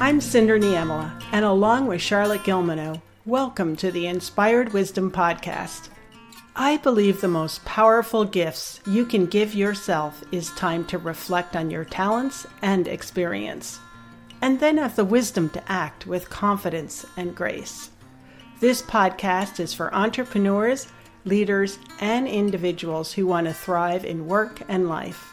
I'm 0.00 0.20
Cynder 0.20 0.58
Niemela, 0.58 1.22
and 1.32 1.44
along 1.44 1.86
with 1.86 2.00
Charlotte 2.00 2.42
Gilmano, 2.42 3.00
welcome 3.24 3.76
to 3.76 3.90
the 3.92 4.06
Inspired 4.06 4.72
Wisdom 4.72 5.10
Podcast. 5.10 5.90
I 6.56 6.78
believe 6.78 7.20
the 7.20 7.28
most 7.28 7.64
powerful 7.64 8.24
gifts 8.24 8.80
you 8.86 9.06
can 9.06 9.26
give 9.26 9.54
yourself 9.54 10.22
is 10.32 10.50
time 10.50 10.84
to 10.86 10.98
reflect 10.98 11.56
on 11.56 11.70
your 11.70 11.84
talents 11.84 12.46
and 12.62 12.88
experience, 12.88 13.78
and 14.40 14.60
then 14.60 14.78
have 14.78 14.96
the 14.96 15.04
wisdom 15.04 15.50
to 15.50 15.70
act 15.70 16.06
with 16.06 16.30
confidence 16.30 17.06
and 17.16 17.34
grace. 17.34 17.90
This 18.60 18.82
podcast 18.82 19.60
is 19.60 19.72
for 19.72 19.94
entrepreneurs, 19.94 20.88
leaders, 21.24 21.78
and 22.00 22.26
individuals 22.26 23.12
who 23.12 23.26
want 23.26 23.46
to 23.46 23.54
thrive 23.54 24.04
in 24.04 24.26
work 24.26 24.62
and 24.68 24.88
life. 24.88 25.31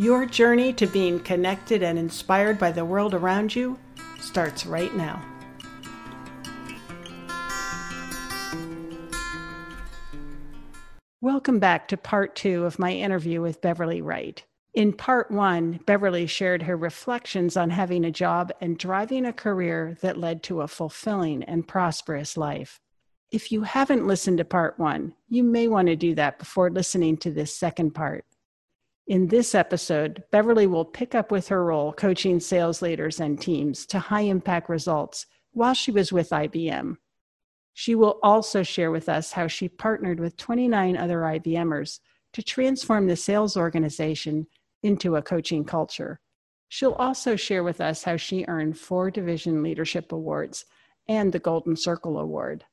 Your 0.00 0.24
journey 0.24 0.72
to 0.72 0.86
being 0.86 1.20
connected 1.20 1.82
and 1.82 1.98
inspired 1.98 2.58
by 2.58 2.72
the 2.72 2.86
world 2.86 3.12
around 3.12 3.54
you 3.54 3.78
starts 4.18 4.64
right 4.64 4.96
now. 4.96 5.22
Welcome 11.20 11.58
back 11.58 11.86
to 11.88 11.98
part 11.98 12.34
two 12.34 12.64
of 12.64 12.78
my 12.78 12.92
interview 12.92 13.42
with 13.42 13.60
Beverly 13.60 14.00
Wright. 14.00 14.42
In 14.72 14.94
part 14.94 15.30
one, 15.30 15.80
Beverly 15.84 16.26
shared 16.26 16.62
her 16.62 16.78
reflections 16.78 17.58
on 17.58 17.68
having 17.68 18.06
a 18.06 18.10
job 18.10 18.52
and 18.62 18.78
driving 18.78 19.26
a 19.26 19.34
career 19.34 19.98
that 20.00 20.16
led 20.16 20.42
to 20.44 20.62
a 20.62 20.68
fulfilling 20.68 21.42
and 21.42 21.68
prosperous 21.68 22.38
life. 22.38 22.80
If 23.30 23.52
you 23.52 23.64
haven't 23.64 24.06
listened 24.06 24.38
to 24.38 24.46
part 24.46 24.78
one, 24.78 25.12
you 25.28 25.44
may 25.44 25.68
want 25.68 25.88
to 25.88 25.94
do 25.94 26.14
that 26.14 26.38
before 26.38 26.70
listening 26.70 27.18
to 27.18 27.30
this 27.30 27.54
second 27.54 27.90
part. 27.90 28.24
In 29.10 29.26
this 29.26 29.56
episode, 29.56 30.22
Beverly 30.30 30.68
will 30.68 30.84
pick 30.84 31.16
up 31.16 31.32
with 31.32 31.48
her 31.48 31.64
role 31.64 31.92
coaching 31.92 32.38
sales 32.38 32.80
leaders 32.80 33.18
and 33.18 33.40
teams 33.40 33.84
to 33.86 33.98
high 33.98 34.20
impact 34.20 34.68
results 34.68 35.26
while 35.50 35.74
she 35.74 35.90
was 35.90 36.12
with 36.12 36.30
IBM. 36.30 36.96
She 37.74 37.96
will 37.96 38.20
also 38.22 38.62
share 38.62 38.92
with 38.92 39.08
us 39.08 39.32
how 39.32 39.48
she 39.48 39.68
partnered 39.68 40.20
with 40.20 40.36
29 40.36 40.96
other 40.96 41.22
IBMers 41.22 41.98
to 42.34 42.42
transform 42.44 43.08
the 43.08 43.16
sales 43.16 43.56
organization 43.56 44.46
into 44.84 45.16
a 45.16 45.22
coaching 45.22 45.64
culture. 45.64 46.20
She'll 46.68 46.92
also 46.92 47.34
share 47.34 47.64
with 47.64 47.80
us 47.80 48.04
how 48.04 48.16
she 48.16 48.44
earned 48.46 48.78
four 48.78 49.10
division 49.10 49.60
leadership 49.60 50.12
awards 50.12 50.66
and 51.08 51.32
the 51.32 51.40
Golden 51.40 51.74
Circle 51.74 52.16
Award. 52.16 52.64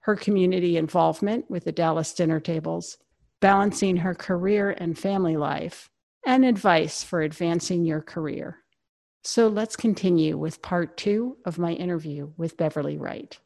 Her 0.00 0.16
community 0.16 0.78
involvement 0.78 1.50
with 1.50 1.64
the 1.64 1.72
Dallas 1.72 2.14
Dinner 2.14 2.40
Tables, 2.40 2.96
balancing 3.40 3.98
her 3.98 4.14
career 4.14 4.70
and 4.70 4.98
family 4.98 5.36
life, 5.36 5.90
and 6.26 6.44
advice 6.44 7.02
for 7.02 7.22
advancing 7.22 7.84
your 7.84 8.00
career. 8.00 8.58
So 9.22 9.48
let's 9.48 9.76
continue 9.76 10.36
with 10.38 10.62
part 10.62 10.96
two 10.96 11.36
of 11.44 11.58
my 11.58 11.72
interview 11.72 12.30
with 12.36 12.56
Beverly 12.56 12.96
Wright. 12.96 13.38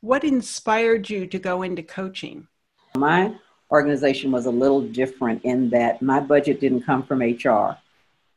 What 0.00 0.24
inspired 0.24 1.10
you 1.10 1.26
to 1.26 1.38
go 1.38 1.62
into 1.62 1.82
coaching? 1.82 2.48
My 2.96 3.34
organization 3.70 4.30
was 4.30 4.46
a 4.46 4.50
little 4.50 4.82
different 4.82 5.42
in 5.44 5.70
that 5.70 6.02
my 6.02 6.20
budget 6.20 6.60
didn't 6.60 6.82
come 6.82 7.02
from 7.02 7.20
HR, 7.20 7.76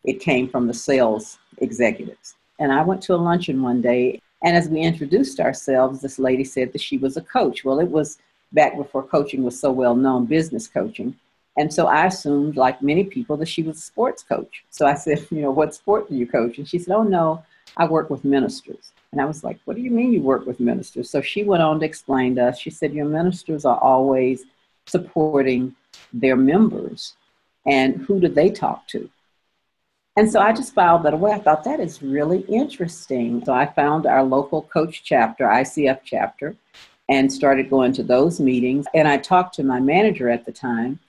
it 0.04 0.20
came 0.20 0.48
from 0.48 0.68
the 0.68 0.74
sales 0.74 1.38
executives. 1.58 2.36
And 2.60 2.72
I 2.72 2.84
went 2.84 3.02
to 3.04 3.16
a 3.16 3.18
luncheon 3.18 3.62
one 3.62 3.82
day, 3.82 4.22
and 4.44 4.56
as 4.56 4.70
we 4.70 4.82
introduced 4.82 5.40
ourselves, 5.40 6.02
this 6.02 6.20
lady 6.20 6.44
said 6.44 6.72
that 6.72 6.82
she 6.82 6.98
was 6.98 7.18
a 7.18 7.22
coach. 7.22 7.66
Well, 7.66 7.80
it 7.80 7.90
was 7.90 8.18
back 8.56 8.76
before 8.76 9.04
coaching 9.04 9.44
was 9.44 9.60
so 9.60 9.72
well 9.72 9.96
known, 9.96 10.26
business 10.26 10.68
coaching. 10.68 11.16
And 11.58 11.72
so 11.72 11.88
I 11.88 12.08
assumed, 12.08 12.58
like 12.58 12.82
many 12.82 13.04
people, 13.04 13.38
that 13.38 13.48
she 13.48 13.62
was 13.62 13.78
a 13.78 13.82
sports 13.82 14.24
coach. 14.24 14.66
So 14.72 14.88
I 14.88 14.96
said, 14.96 15.28
you 15.32 15.42
know, 15.42 15.52
what 15.52 15.76
sport 15.76 16.10
do 16.10 16.16
you 16.16 16.26
coach? 16.26 16.58
And 16.58 16.68
she 16.68 16.80
said, 16.80 16.96
oh, 16.96 17.04
no, 17.04 17.44
I 17.78 17.86
work 17.86 18.10
with 18.10 18.26
ministers. 18.26 18.92
And 19.12 19.22
I 19.22 19.26
was 19.26 19.44
like, 19.44 19.60
what 19.66 19.76
do 19.76 19.82
you 19.82 19.92
mean 19.92 20.12
you 20.12 20.22
work 20.22 20.46
with 20.46 20.60
ministers? 20.60 21.10
So 21.10 21.22
she 21.22 21.44
went 21.44 21.64
on 21.64 21.80
to 21.80 21.86
explain 21.86 22.36
to 22.36 22.48
us. 22.48 22.60
She 22.60 22.70
said, 22.70 22.94
your 22.94 23.06
ministers 23.06 23.64
are 23.64 23.78
always 23.78 24.44
supporting 24.88 25.76
their 26.12 26.36
members. 26.36 27.14
And 27.66 27.98
who 27.98 28.20
do 28.20 28.28
they 28.28 28.50
talk 28.50 28.88
to? 28.90 29.10
And 30.18 30.32
so 30.32 30.40
I 30.40 30.54
just 30.54 30.74
filed 30.74 31.04
that 31.04 31.14
away. 31.14 31.32
I 31.32 31.40
thought 31.40 31.66
that 31.66 31.80
is 31.80 32.02
really 32.02 32.42
interesting. 32.42 33.44
So 33.44 33.54
I 33.54 33.66
found 33.66 34.06
our 34.06 34.24
local 34.24 34.62
coach 34.62 35.04
chapter, 35.04 35.46
ICF 35.46 36.00
chapter, 36.06 36.56
and 37.10 37.32
started 37.32 37.70
going 37.70 37.94
to 37.94 38.04
those 38.04 38.40
meetings. 38.40 38.86
And 38.94 39.08
I 39.08 39.18
talked 39.18 39.56
to 39.56 39.64
my 39.64 39.80
manager 39.80 40.30
at 40.30 40.46
the 40.46 40.52
time 40.52 41.00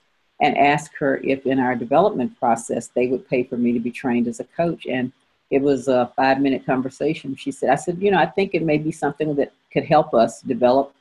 and 0.40 0.56
asked 0.58 0.92
her 0.98 1.18
if 1.18 1.46
in 1.46 1.58
our 1.58 1.74
development 1.74 2.38
process 2.38 2.88
they 2.88 3.06
would 3.06 3.28
pay 3.28 3.42
for 3.44 3.56
me 3.56 3.72
to 3.72 3.80
be 3.80 3.90
trained 3.90 4.28
as 4.28 4.40
a 4.40 4.44
coach. 4.44 4.86
And 4.86 5.12
it 5.50 5.62
was 5.62 5.88
a 5.88 6.12
five 6.16 6.40
minute 6.40 6.66
conversation. 6.66 7.36
She 7.36 7.50
said, 7.50 7.70
I 7.70 7.76
said, 7.76 8.02
you 8.02 8.10
know, 8.10 8.18
I 8.18 8.26
think 8.26 8.54
it 8.54 8.62
may 8.62 8.78
be 8.78 8.92
something 8.92 9.34
that 9.36 9.52
could 9.72 9.84
help 9.84 10.12
us 10.12 10.42
develop 10.42 10.92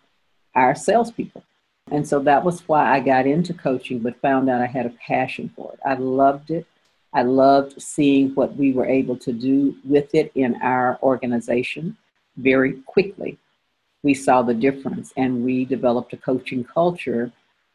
our 0.54 0.76
salespeople. 0.76 1.44
And 1.92 2.08
so 2.08 2.20
that 2.20 2.44
was 2.44 2.68
why 2.68 2.96
I 2.96 3.00
got 3.00 3.28
into 3.28 3.54
coaching, 3.54 4.00
but 4.00 4.20
found 4.22 4.50
out 4.50 4.62
I 4.62 4.66
had 4.66 4.86
a 4.86 4.94
passion 5.06 5.52
for 5.56 5.74
it. 5.74 5.80
I 5.86 5.96
loved 5.96 6.52
it. 6.52 6.66
I 7.14 7.22
loved 7.22 7.82
seeing 7.82 8.34
what 8.36 8.56
we 8.56 8.74
were 8.74 8.86
able 8.86 9.18
to 9.18 9.32
do 9.32 9.76
with 9.84 10.14
it 10.16 10.32
in 10.36 10.56
our 10.62 11.00
organization 11.02 11.96
very 12.38 12.74
quickly. 12.86 13.38
We 14.06 14.14
saw 14.14 14.44
the 14.44 14.54
difference 14.54 15.12
and 15.18 15.44
we 15.44 15.66
developed 15.66 16.14
a 16.14 16.18
coaching 16.18 16.64
culture 16.64 17.32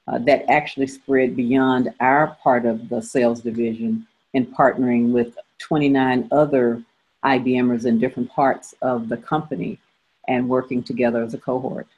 uh, 0.07 0.19
that 0.21 0.49
actually 0.49 0.87
spread 0.87 1.35
beyond 1.35 1.93
our 1.99 2.39
part 2.41 2.67
of 2.67 2.89
the 2.89 3.03
sales 3.03 3.41
division 3.41 4.07
in 4.33 4.47
partnering 4.47 5.11
with 5.11 5.37
29 5.59 6.29
other 6.31 6.85
IBMers 7.25 7.85
in 7.85 7.99
different 7.99 8.31
parts 8.31 8.77
of 8.81 9.09
the 9.09 9.17
company 9.17 9.81
and 10.29 10.49
working 10.49 10.85
together 10.85 11.21
as 11.25 11.35
a 11.35 11.39
cohort. 11.39 11.89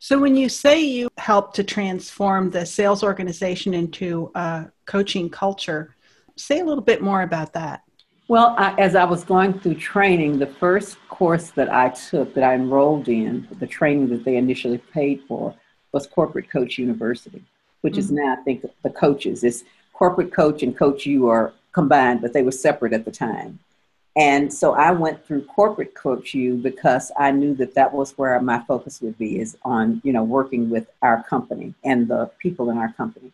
So, 0.00 0.18
when 0.18 0.36
you 0.36 0.50
say 0.50 0.82
you 0.82 1.08
helped 1.16 1.56
to 1.56 1.64
transform 1.64 2.50
the 2.50 2.66
sales 2.66 3.02
organization 3.02 3.72
into 3.72 4.30
a 4.34 4.66
coaching 4.84 5.30
culture, 5.30 5.96
say 6.36 6.60
a 6.60 6.64
little 6.64 6.84
bit 6.84 7.00
more 7.00 7.22
about 7.22 7.54
that. 7.54 7.85
Well, 8.28 8.56
I, 8.58 8.74
as 8.78 8.96
I 8.96 9.04
was 9.04 9.22
going 9.22 9.60
through 9.60 9.76
training, 9.76 10.40
the 10.40 10.48
first 10.48 10.98
course 11.08 11.50
that 11.52 11.72
I 11.72 11.90
took, 11.90 12.34
that 12.34 12.42
I 12.42 12.54
enrolled 12.54 13.08
in, 13.08 13.46
the 13.60 13.68
training 13.68 14.08
that 14.08 14.24
they 14.24 14.36
initially 14.36 14.78
paid 14.78 15.22
for, 15.28 15.54
was 15.92 16.08
Corporate 16.08 16.50
Coach 16.50 16.76
University, 16.76 17.44
which 17.82 17.92
mm-hmm. 17.92 18.00
is 18.00 18.10
now, 18.10 18.32
I 18.32 18.42
think, 18.42 18.66
the 18.82 18.90
coaches. 18.90 19.44
It's 19.44 19.62
Corporate 19.92 20.32
Coach 20.32 20.64
and 20.64 20.76
Coach 20.76 21.06
U 21.06 21.28
are 21.28 21.52
combined, 21.72 22.20
but 22.20 22.32
they 22.32 22.42
were 22.42 22.50
separate 22.50 22.92
at 22.92 23.04
the 23.04 23.12
time. 23.12 23.60
And 24.16 24.52
so 24.52 24.72
I 24.72 24.90
went 24.92 25.24
through 25.24 25.44
corporate 25.44 25.94
coach 25.94 26.32
U 26.32 26.56
because 26.56 27.12
I 27.18 27.30
knew 27.30 27.54
that 27.56 27.74
that 27.74 27.92
was 27.92 28.16
where 28.16 28.40
my 28.40 28.60
focus 28.66 29.02
would 29.02 29.18
be 29.18 29.38
is 29.38 29.58
on, 29.62 30.00
you 30.04 30.12
know, 30.12 30.24
working 30.24 30.70
with 30.70 30.88
our 31.02 31.22
company 31.24 31.74
and 31.84 32.08
the 32.08 32.30
people 32.38 32.70
in 32.70 32.78
our 32.78 32.92
company. 32.94 33.30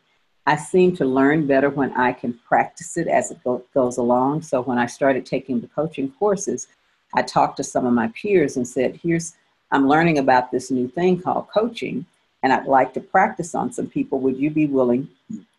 I 0.46 0.56
seem 0.56 0.94
to 0.96 1.04
learn 1.04 1.46
better 1.46 1.70
when 1.70 1.92
I 1.92 2.12
can 2.12 2.34
practice 2.46 2.96
it 2.96 3.06
as 3.06 3.30
it 3.30 3.42
go- 3.44 3.64
goes 3.72 3.98
along. 3.98 4.42
So 4.42 4.60
when 4.62 4.78
I 4.78 4.86
started 4.86 5.24
taking 5.24 5.60
the 5.60 5.68
coaching 5.68 6.12
courses, 6.18 6.68
I 7.14 7.22
talked 7.22 7.56
to 7.58 7.64
some 7.64 7.86
of 7.86 7.92
my 7.92 8.08
peers 8.08 8.56
and 8.56 8.66
said, 8.66 8.98
here's, 9.02 9.34
I'm 9.70 9.88
learning 9.88 10.18
about 10.18 10.50
this 10.50 10.70
new 10.70 10.88
thing 10.88 11.20
called 11.20 11.48
coaching, 11.48 12.06
and 12.42 12.52
I'd 12.52 12.66
like 12.66 12.92
to 12.94 13.00
practice 13.00 13.54
on 13.54 13.72
some 13.72 13.86
people. 13.86 14.18
Would 14.20 14.36
you 14.36 14.50
be 14.50 14.66
willing 14.66 15.08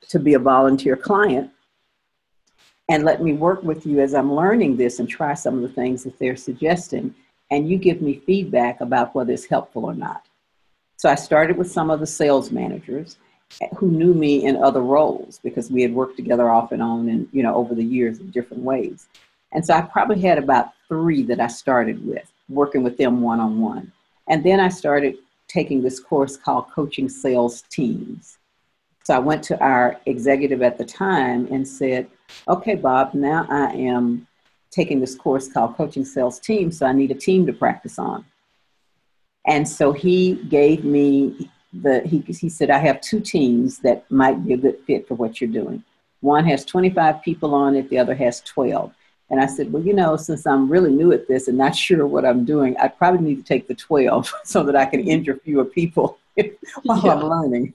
to 0.10 0.20
be 0.20 0.34
a 0.34 0.40
volunteer 0.40 0.98
client 0.98 1.52
and 2.90 3.04
let 3.04 3.22
me 3.24 3.34
work 3.34 3.64
with 3.64 3.86
you 3.86 4.00
as 4.00 4.14
I'm 4.14 4.34
learning 4.34 4.78
this 4.78 5.00
and 5.00 5.08
try 5.08 5.34
some 5.34 5.56
of 5.56 5.62
the 5.62 5.70
things 5.70 6.04
that 6.04 6.20
they're 6.20 6.36
suggesting. 6.36 7.16
And 7.50 7.70
you 7.70 7.78
give 7.78 8.02
me 8.02 8.22
feedback 8.26 8.82
about 8.82 9.16
whether 9.16 9.32
it's 9.32 9.46
helpful 9.46 9.86
or 9.86 9.94
not. 9.94 10.26
So 10.98 11.10
I 11.10 11.16
started 11.16 11.58
with 11.58 11.72
some 11.72 11.90
of 11.90 12.00
the 12.00 12.08
sales 12.08 12.52
managers 12.52 13.18
who 13.78 13.90
knew 13.90 14.14
me 14.14 14.46
in 14.46 14.58
other 14.58 14.82
roles 14.82 15.40
because 15.44 15.72
we 15.72 15.82
had 15.82 15.94
worked 15.94 16.18
together 16.18 16.50
off 16.50 16.72
and 16.72 16.82
on 16.82 17.10
and 17.10 17.28
you 17.32 17.44
know 17.44 17.56
over 17.56 17.76
the 17.76 17.84
years 17.84 18.20
in 18.20 18.30
different 18.32 18.64
ways. 18.64 19.08
And 19.52 19.66
so 19.66 19.74
I 19.74 19.82
probably 19.82 20.20
had 20.22 20.38
about 20.38 20.72
three 20.88 21.22
that 21.24 21.40
I 21.40 21.48
started 21.48 22.06
with, 22.06 22.32
working 22.50 22.84
with 22.84 22.98
them 22.98 23.22
one 23.22 23.40
on 23.40 23.60
one. 23.60 23.92
And 24.28 24.44
then 24.44 24.60
I 24.60 24.70
started 24.70 25.18
taking 25.48 25.82
this 25.82 26.00
course 26.00 26.38
called 26.38 26.72
Coaching 26.72 27.08
Sales 27.08 27.62
Teams. 27.70 28.38
So 29.04 29.14
I 29.14 29.20
went 29.20 29.44
to 29.44 29.60
our 29.60 30.00
executive 30.06 30.62
at 30.62 30.78
the 30.78 30.86
time 30.86 31.48
and 31.52 31.68
said, 31.68 32.08
okay, 32.48 32.76
Bob, 32.76 33.14
now 33.14 33.46
I 33.50 33.74
am 33.74 34.28
taking 34.72 35.00
this 35.00 35.14
course 35.14 35.52
called 35.52 35.76
Coaching 35.76 36.06
Sales 36.06 36.40
Team, 36.40 36.72
so 36.72 36.86
I 36.86 36.94
need 36.94 37.12
a 37.12 37.16
team 37.16 37.46
to 37.46 37.54
practice 37.54 38.00
on. 38.00 38.26
And 39.46 39.68
so 39.68 39.92
he 39.92 40.36
gave 40.36 40.84
me 40.84 41.52
the, 41.74 42.02
he, 42.02 42.20
he 42.20 42.50
said, 42.50 42.70
I 42.70 42.78
have 42.80 43.02
two 43.02 43.20
teams 43.20 43.80
that 43.80 44.10
might 44.12 44.46
be 44.46 44.54
a 44.54 44.58
good 44.58 44.80
fit 44.86 45.08
for 45.08 45.16
what 45.16 45.42
you're 45.42 45.50
doing. 45.50 45.84
One 46.22 46.46
has 46.46 46.64
25 46.66 47.22
people 47.22 47.54
on 47.54 47.76
it, 47.76 47.90
the 47.90 48.00
other 48.00 48.16
has 48.16 48.42
12. 48.42 48.94
And 49.30 49.42
I 49.42 49.48
said, 49.48 49.74
well, 49.74 49.82
you 49.82 49.94
know, 49.94 50.16
since 50.16 50.46
I'm 50.46 50.70
really 50.70 50.92
new 50.92 51.12
at 51.12 51.28
this 51.28 51.48
and 51.48 51.58
not 51.58 51.76
sure 51.86 52.06
what 52.06 52.26
I'm 52.26 52.46
doing, 52.46 52.78
I 52.78 52.88
probably 52.88 53.22
need 53.22 53.38
to 53.38 53.44
take 53.44 53.68
the 53.68 53.76
12 53.76 54.32
so 54.44 54.64
that 54.64 54.76
I 54.76 54.86
can 54.86 55.00
injure 55.02 55.38
fewer 55.44 55.66
people 55.66 56.18
while 56.84 57.02
yeah. 57.04 57.14
I'm 57.14 57.24
learning. 57.24 57.74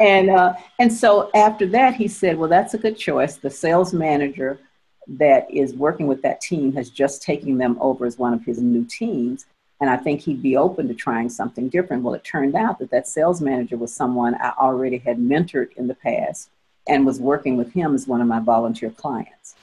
and 0.00 0.30
uh, 0.30 0.54
and 0.78 0.92
so 0.92 1.30
after 1.34 1.66
that, 1.66 1.94
he 1.94 2.08
said, 2.08 2.36
"Well, 2.36 2.48
that's 2.48 2.74
a 2.74 2.78
good 2.78 2.98
choice." 2.98 3.36
The 3.36 3.48
sales 3.48 3.92
manager 3.92 4.58
that 5.06 5.48
is 5.48 5.72
working 5.74 6.06
with 6.08 6.20
that 6.22 6.40
team 6.40 6.72
has 6.72 6.90
just 6.90 7.22
taken 7.22 7.56
them 7.56 7.78
over 7.80 8.06
as 8.06 8.18
one 8.18 8.34
of 8.34 8.44
his 8.44 8.60
new 8.60 8.84
teams, 8.84 9.46
and 9.80 9.88
I 9.88 9.96
think 9.96 10.20
he'd 10.20 10.42
be 10.42 10.56
open 10.56 10.88
to 10.88 10.94
trying 10.94 11.28
something 11.28 11.68
different. 11.68 12.02
Well, 12.02 12.14
it 12.14 12.24
turned 12.24 12.56
out 12.56 12.78
that 12.80 12.90
that 12.90 13.06
sales 13.06 13.40
manager 13.40 13.76
was 13.76 13.94
someone 13.94 14.34
I 14.34 14.52
already 14.58 14.98
had 14.98 15.18
mentored 15.18 15.72
in 15.76 15.86
the 15.86 15.94
past 15.94 16.50
and 16.88 17.06
was 17.06 17.20
working 17.20 17.56
with 17.56 17.72
him 17.72 17.94
as 17.94 18.06
one 18.06 18.20
of 18.20 18.26
my 18.26 18.40
volunteer 18.40 18.90
clients. 18.90 19.54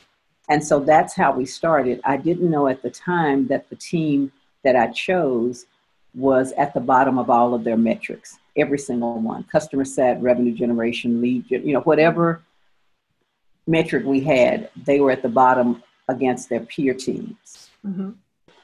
And 0.48 0.64
so 0.64 0.80
that's 0.80 1.16
how 1.16 1.34
we 1.34 1.46
started. 1.46 2.00
I 2.06 2.18
didn't 2.18 2.50
know 2.50 2.68
at 2.68 2.82
the 2.82 2.92
time 2.92 3.48
that 3.48 3.70
the 3.70 3.76
team 3.76 4.32
that 4.64 4.76
I 4.76 4.88
chose 4.88 5.66
was 6.14 6.54
at 6.54 6.74
the 6.74 6.80
bottom 6.80 7.18
of 7.18 7.30
all 7.30 7.54
of 7.54 7.64
their 7.64 7.76
metrics, 7.76 8.38
every 8.56 8.78
single 8.78 9.20
one 9.20 9.44
customer 9.44 9.84
sat, 9.84 10.22
revenue 10.22 10.54
generation, 10.54 11.20
lead, 11.20 11.50
you 11.50 11.74
know, 11.74 11.82
whatever 11.82 12.42
metric 13.68 14.06
we 14.06 14.22
had, 14.22 14.70
they 14.86 15.02
were 15.02 15.12
at 15.12 15.24
the 15.24 15.30
bottom 15.30 15.84
against 16.08 16.48
their 16.48 16.62
peer 16.62 16.94
teams. 16.94 17.70
Mm-hmm 17.86 18.12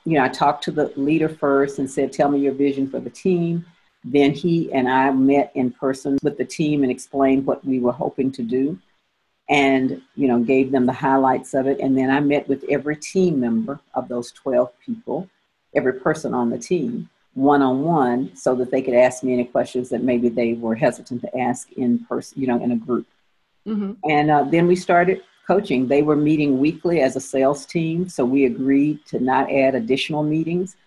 you 0.05 0.17
know, 0.17 0.23
I 0.23 0.29
talked 0.29 0.63
to 0.65 0.71
the 0.71 0.91
leader 0.95 1.29
first 1.29 1.79
and 1.79 1.89
said, 1.89 2.11
Tell 2.11 2.29
me 2.29 2.39
your 2.39 2.53
vision 2.53 2.89
for 2.89 2.99
the 2.99 3.09
team. 3.09 3.65
Then 4.03 4.31
he 4.31 4.71
and 4.73 4.89
I 4.89 5.11
met 5.11 5.51
in 5.53 5.71
person 5.71 6.17
with 6.23 6.37
the 6.37 6.45
team 6.45 6.83
and 6.83 6.91
explained 6.91 7.45
what 7.45 7.63
we 7.63 7.79
were 7.79 7.91
hoping 7.91 8.31
to 8.31 8.41
do 8.41 8.79
and, 9.47 10.01
you 10.15 10.27
know, 10.27 10.39
gave 10.39 10.71
them 10.71 10.85
the 10.85 10.93
highlights 10.93 11.53
of 11.53 11.67
it. 11.67 11.79
And 11.79 11.95
then 11.95 12.09
I 12.09 12.19
met 12.19 12.47
with 12.47 12.63
every 12.69 12.95
team 12.95 13.39
member 13.39 13.79
of 13.93 14.07
those 14.07 14.31
12 14.31 14.71
people, 14.83 15.29
every 15.75 15.93
person 15.93 16.33
on 16.33 16.49
the 16.49 16.57
team, 16.57 17.09
one 17.35 17.61
on 17.61 17.83
one, 17.83 18.35
so 18.35 18.55
that 18.55 18.71
they 18.71 18.81
could 18.81 18.95
ask 18.95 19.23
me 19.23 19.33
any 19.33 19.45
questions 19.45 19.89
that 19.89 20.03
maybe 20.03 20.29
they 20.29 20.53
were 20.53 20.75
hesitant 20.75 21.21
to 21.21 21.37
ask 21.37 21.71
in 21.73 21.99
person, 22.05 22.41
you 22.41 22.47
know, 22.47 22.63
in 22.63 22.71
a 22.71 22.75
group. 22.75 23.05
Mm-hmm. 23.67 24.09
And 24.09 24.31
uh, 24.31 24.43
then 24.43 24.65
we 24.65 24.75
started 24.75 25.21
coaching. 25.51 25.87
They 25.87 26.01
were 26.01 26.15
meeting 26.15 26.59
weekly 26.59 27.01
as 27.01 27.17
a 27.17 27.19
sales 27.19 27.65
team, 27.65 28.07
so 28.07 28.23
we 28.23 28.45
agreed 28.45 29.05
to 29.07 29.19
not 29.19 29.51
add 29.51 29.75
additional 29.75 30.23
meetings, 30.23 30.77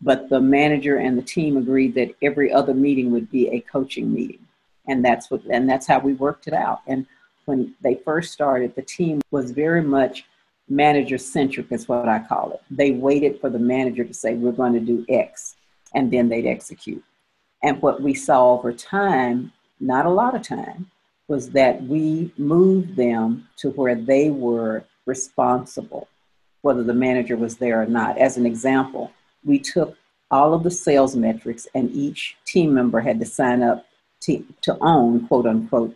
but 0.00 0.30
the 0.30 0.40
manager 0.40 0.96
and 0.96 1.18
the 1.18 1.22
team 1.22 1.58
agreed 1.58 1.94
that 1.96 2.14
every 2.22 2.50
other 2.50 2.72
meeting 2.72 3.10
would 3.12 3.30
be 3.30 3.48
a 3.48 3.60
coaching 3.60 4.10
meeting. 4.14 4.38
And 4.88 5.04
that's 5.04 5.30
what 5.30 5.42
and 5.50 5.68
that's 5.68 5.86
how 5.86 5.98
we 5.98 6.14
worked 6.14 6.46
it 6.46 6.54
out. 6.54 6.80
And 6.86 7.06
when 7.44 7.74
they 7.82 7.96
first 7.96 8.32
started, 8.32 8.74
the 8.74 8.82
team 8.98 9.20
was 9.30 9.50
very 9.50 9.82
much 9.82 10.24
manager 10.70 11.18
centric 11.18 11.70
is 11.70 11.86
what 11.86 12.08
I 12.08 12.18
call 12.18 12.52
it. 12.52 12.62
They 12.70 12.92
waited 12.92 13.40
for 13.42 13.50
the 13.50 13.58
manager 13.58 14.04
to 14.04 14.14
say 14.14 14.34
we're 14.34 14.52
going 14.52 14.72
to 14.72 14.80
do 14.80 15.04
X 15.10 15.56
and 15.94 16.10
then 16.10 16.30
they'd 16.30 16.46
execute. 16.46 17.04
And 17.62 17.80
what 17.82 18.00
we 18.00 18.14
saw 18.14 18.52
over 18.54 18.72
time, 18.72 19.52
not 19.80 20.06
a 20.06 20.10
lot 20.10 20.34
of 20.34 20.40
time, 20.40 20.90
was 21.28 21.50
that 21.50 21.82
we 21.82 22.32
moved 22.36 22.96
them 22.96 23.48
to 23.56 23.70
where 23.70 23.94
they 23.94 24.30
were 24.30 24.84
responsible, 25.06 26.08
whether 26.62 26.82
the 26.82 26.94
manager 26.94 27.36
was 27.36 27.56
there 27.56 27.80
or 27.80 27.86
not. 27.86 28.18
As 28.18 28.36
an 28.36 28.46
example, 28.46 29.10
we 29.44 29.58
took 29.58 29.96
all 30.30 30.54
of 30.54 30.62
the 30.62 30.70
sales 30.70 31.16
metrics 31.16 31.66
and 31.74 31.90
each 31.92 32.36
team 32.44 32.74
member 32.74 33.00
had 33.00 33.20
to 33.20 33.26
sign 33.26 33.62
up 33.62 33.86
to, 34.20 34.44
to 34.62 34.76
own, 34.80 35.26
quote 35.26 35.46
unquote, 35.46 35.94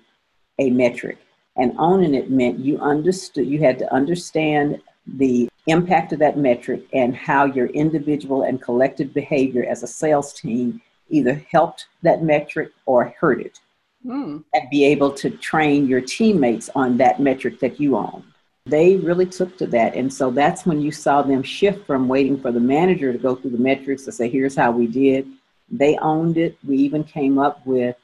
a 0.59 0.71
metric. 0.71 1.19
And 1.57 1.75
owning 1.79 2.15
it 2.15 2.31
meant 2.31 2.61
you 2.61 2.79
understood, 2.79 3.47
you 3.47 3.59
had 3.59 3.79
to 3.81 3.93
understand 3.93 4.81
the 5.07 5.49
impact 5.67 6.13
of 6.13 6.19
that 6.21 6.39
metric 6.39 6.87
and 6.93 7.17
how 7.17 7.45
your 7.47 7.67
individual 7.67 8.43
and 8.43 8.63
collective 8.63 9.13
behavior 9.13 9.65
as 9.69 9.83
a 9.83 9.87
sales 9.87 10.33
team 10.33 10.81
either 11.11 11.35
helped 11.51 11.87
that 12.03 12.23
metric 12.23 12.71
or 12.87 13.15
hurt 13.19 13.41
it 13.41 13.61
mm. 14.05 14.43
and 14.53 14.71
be 14.71 14.85
able 14.85 15.13
to 15.13 15.31
train 15.31 15.87
your 15.87 16.01
teammates 16.01 16.71
on 16.75 16.97
that 16.99 17.21
metric 17.21 17.61
that 17.61 17.81
you 17.81 17.97
own. 17.97 18.23
They 18.67 18.97
really 18.97 19.27
took 19.27 19.57
to 19.59 19.67
that. 19.69 19.95
And 19.95 20.13
so 20.13 20.31
that's 20.31 20.67
when 20.67 20.81
you 20.81 20.93
saw 20.93 21.23
them 21.23 21.43
shift 21.43 21.87
from 21.87 22.07
waiting 22.07 22.39
for 22.41 22.53
the 22.53 22.61
manager 22.61 23.13
to 23.13 23.19
go 23.19 23.35
through 23.35 23.53
the 23.53 23.59
metrics 23.59 24.05
to 24.05 24.13
say, 24.13 24.29
here's 24.29 24.55
how 24.55 24.71
we 24.71 24.87
did. 24.87 25.27
They 25.71 25.97
owned 25.99 26.37
it. 26.37 26.59
We 26.67 26.77
even 26.79 27.05
came 27.05 27.39
up 27.39 27.65
with 27.67 27.97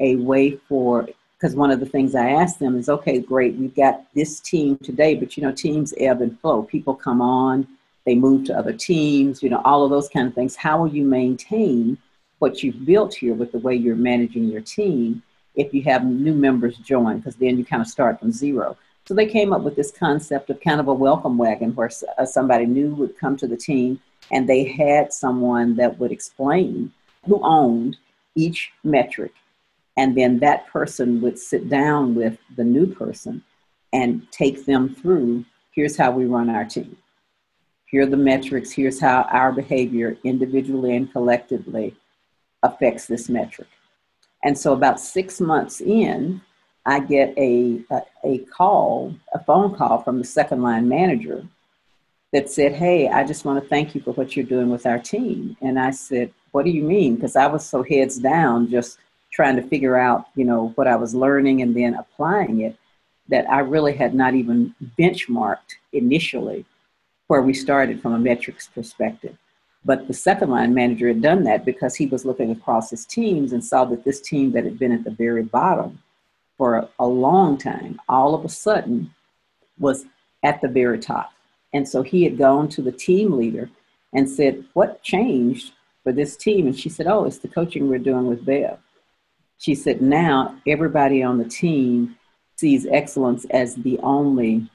a 0.00 0.16
way 0.16 0.56
for, 0.68 1.08
because 1.36 1.54
one 1.54 1.70
of 1.70 1.78
the 1.78 1.86
things 1.86 2.14
I 2.14 2.30
asked 2.30 2.58
them 2.58 2.76
is, 2.76 2.88
okay, 2.88 3.20
great, 3.20 3.54
we've 3.56 3.74
got 3.74 4.04
this 4.14 4.40
team 4.40 4.76
today, 4.78 5.14
but 5.14 5.36
you 5.36 5.42
know, 5.42 5.52
teams 5.52 5.94
ebb 5.98 6.20
and 6.20 6.38
flow. 6.40 6.62
People 6.64 6.94
come 6.94 7.20
on, 7.20 7.66
they 8.04 8.14
move 8.14 8.44
to 8.46 8.58
other 8.58 8.72
teams, 8.72 9.42
you 9.42 9.50
know, 9.50 9.62
all 9.64 9.84
of 9.84 9.90
those 9.90 10.08
kind 10.08 10.26
of 10.26 10.34
things. 10.34 10.56
How 10.56 10.78
will 10.78 10.88
you 10.88 11.04
maintain 11.04 11.98
what 12.38 12.62
you've 12.62 12.84
built 12.84 13.14
here 13.14 13.34
with 13.34 13.52
the 13.52 13.58
way 13.58 13.74
you're 13.74 13.96
managing 13.96 14.48
your 14.48 14.62
team? 14.62 15.22
If 15.58 15.74
you 15.74 15.82
have 15.82 16.06
new 16.06 16.32
members 16.32 16.78
join, 16.78 17.18
because 17.18 17.36
then 17.36 17.58
you 17.58 17.64
kind 17.64 17.82
of 17.82 17.88
start 17.88 18.18
from 18.20 18.32
zero. 18.32 18.76
So 19.06 19.12
they 19.12 19.26
came 19.26 19.52
up 19.52 19.62
with 19.62 19.76
this 19.76 19.90
concept 19.90 20.48
of 20.50 20.60
kind 20.60 20.80
of 20.80 20.88
a 20.88 20.94
welcome 20.94 21.36
wagon 21.36 21.74
where 21.74 21.90
uh, 22.16 22.24
somebody 22.24 22.64
new 22.64 22.94
would 22.94 23.18
come 23.18 23.36
to 23.38 23.46
the 23.46 23.56
team 23.56 24.00
and 24.30 24.48
they 24.48 24.64
had 24.64 25.12
someone 25.12 25.76
that 25.76 25.98
would 25.98 26.12
explain 26.12 26.92
who 27.26 27.40
owned 27.42 27.96
each 28.34 28.70
metric. 28.84 29.32
And 29.96 30.16
then 30.16 30.38
that 30.40 30.68
person 30.68 31.20
would 31.22 31.38
sit 31.38 31.68
down 31.68 32.14
with 32.14 32.38
the 32.56 32.64
new 32.64 32.86
person 32.86 33.42
and 33.92 34.30
take 34.30 34.64
them 34.64 34.94
through 34.94 35.44
here's 35.72 35.96
how 35.96 36.10
we 36.10 36.26
run 36.26 36.50
our 36.50 36.64
team. 36.64 36.96
Here 37.86 38.02
are 38.02 38.06
the 38.06 38.16
metrics. 38.16 38.70
Here's 38.70 39.00
how 39.00 39.22
our 39.30 39.52
behavior 39.52 40.18
individually 40.22 40.94
and 40.94 41.10
collectively 41.10 41.96
affects 42.62 43.06
this 43.06 43.28
metric. 43.28 43.68
And 44.44 44.56
so 44.56 44.72
about 44.72 45.00
six 45.00 45.40
months 45.40 45.80
in, 45.80 46.40
I 46.86 47.00
get 47.00 47.36
a, 47.36 47.80
a, 47.90 48.02
a, 48.24 48.38
call, 48.38 49.14
a 49.34 49.42
phone 49.44 49.74
call 49.74 50.02
from 50.02 50.18
the 50.18 50.24
second 50.24 50.62
line 50.62 50.88
manager 50.88 51.46
that 52.32 52.50
said, 52.50 52.72
Hey, 52.72 53.08
I 53.08 53.24
just 53.24 53.44
want 53.44 53.62
to 53.62 53.68
thank 53.68 53.94
you 53.94 54.00
for 54.00 54.12
what 54.12 54.36
you're 54.36 54.46
doing 54.46 54.70
with 54.70 54.86
our 54.86 54.98
team. 54.98 55.56
And 55.60 55.78
I 55.78 55.90
said, 55.90 56.32
What 56.52 56.64
do 56.64 56.70
you 56.70 56.82
mean? 56.82 57.16
Because 57.16 57.36
I 57.36 57.46
was 57.46 57.66
so 57.66 57.82
heads 57.82 58.16
down 58.16 58.70
just 58.70 58.98
trying 59.32 59.56
to 59.56 59.62
figure 59.62 59.96
out, 59.96 60.26
you 60.34 60.44
know, 60.44 60.72
what 60.76 60.86
I 60.86 60.96
was 60.96 61.14
learning 61.14 61.62
and 61.62 61.76
then 61.76 61.94
applying 61.94 62.60
it 62.62 62.76
that 63.28 63.48
I 63.50 63.60
really 63.60 63.94
had 63.94 64.14
not 64.14 64.34
even 64.34 64.74
benchmarked 64.98 65.76
initially 65.92 66.64
where 67.26 67.42
we 67.42 67.52
started 67.52 68.00
from 68.00 68.14
a 68.14 68.18
metrics 68.18 68.68
perspective. 68.68 69.36
But 69.84 70.08
the 70.08 70.14
second 70.14 70.50
line 70.50 70.74
manager 70.74 71.08
had 71.08 71.22
done 71.22 71.44
that 71.44 71.64
because 71.64 71.94
he 71.94 72.06
was 72.06 72.24
looking 72.24 72.50
across 72.50 72.90
his 72.90 73.06
teams 73.06 73.52
and 73.52 73.64
saw 73.64 73.84
that 73.86 74.04
this 74.04 74.20
team 74.20 74.52
that 74.52 74.64
had 74.64 74.78
been 74.78 74.92
at 74.92 75.04
the 75.04 75.10
very 75.10 75.42
bottom 75.42 76.02
for 76.56 76.88
a 76.98 77.06
long 77.06 77.56
time, 77.56 78.00
all 78.08 78.34
of 78.34 78.44
a 78.44 78.48
sudden 78.48 79.14
was 79.78 80.04
at 80.42 80.60
the 80.60 80.68
very 80.68 80.98
top. 80.98 81.32
And 81.72 81.88
so 81.88 82.02
he 82.02 82.24
had 82.24 82.38
gone 82.38 82.68
to 82.70 82.82
the 82.82 82.92
team 82.92 83.32
leader 83.32 83.70
and 84.12 84.28
said, 84.28 84.64
What 84.72 85.02
changed 85.02 85.72
for 86.02 86.12
this 86.12 86.36
team? 86.36 86.66
And 86.66 86.78
she 86.78 86.88
said, 86.88 87.06
Oh, 87.06 87.24
it's 87.24 87.38
the 87.38 87.48
coaching 87.48 87.88
we're 87.88 87.98
doing 87.98 88.26
with 88.26 88.44
Bev. 88.44 88.78
She 89.58 89.74
said, 89.74 90.02
Now 90.02 90.56
everybody 90.66 91.22
on 91.22 91.38
the 91.38 91.44
team 91.44 92.16
sees 92.56 92.86
excellence 92.86 93.44
as 93.50 93.76
the 93.76 93.98
only 94.00 94.68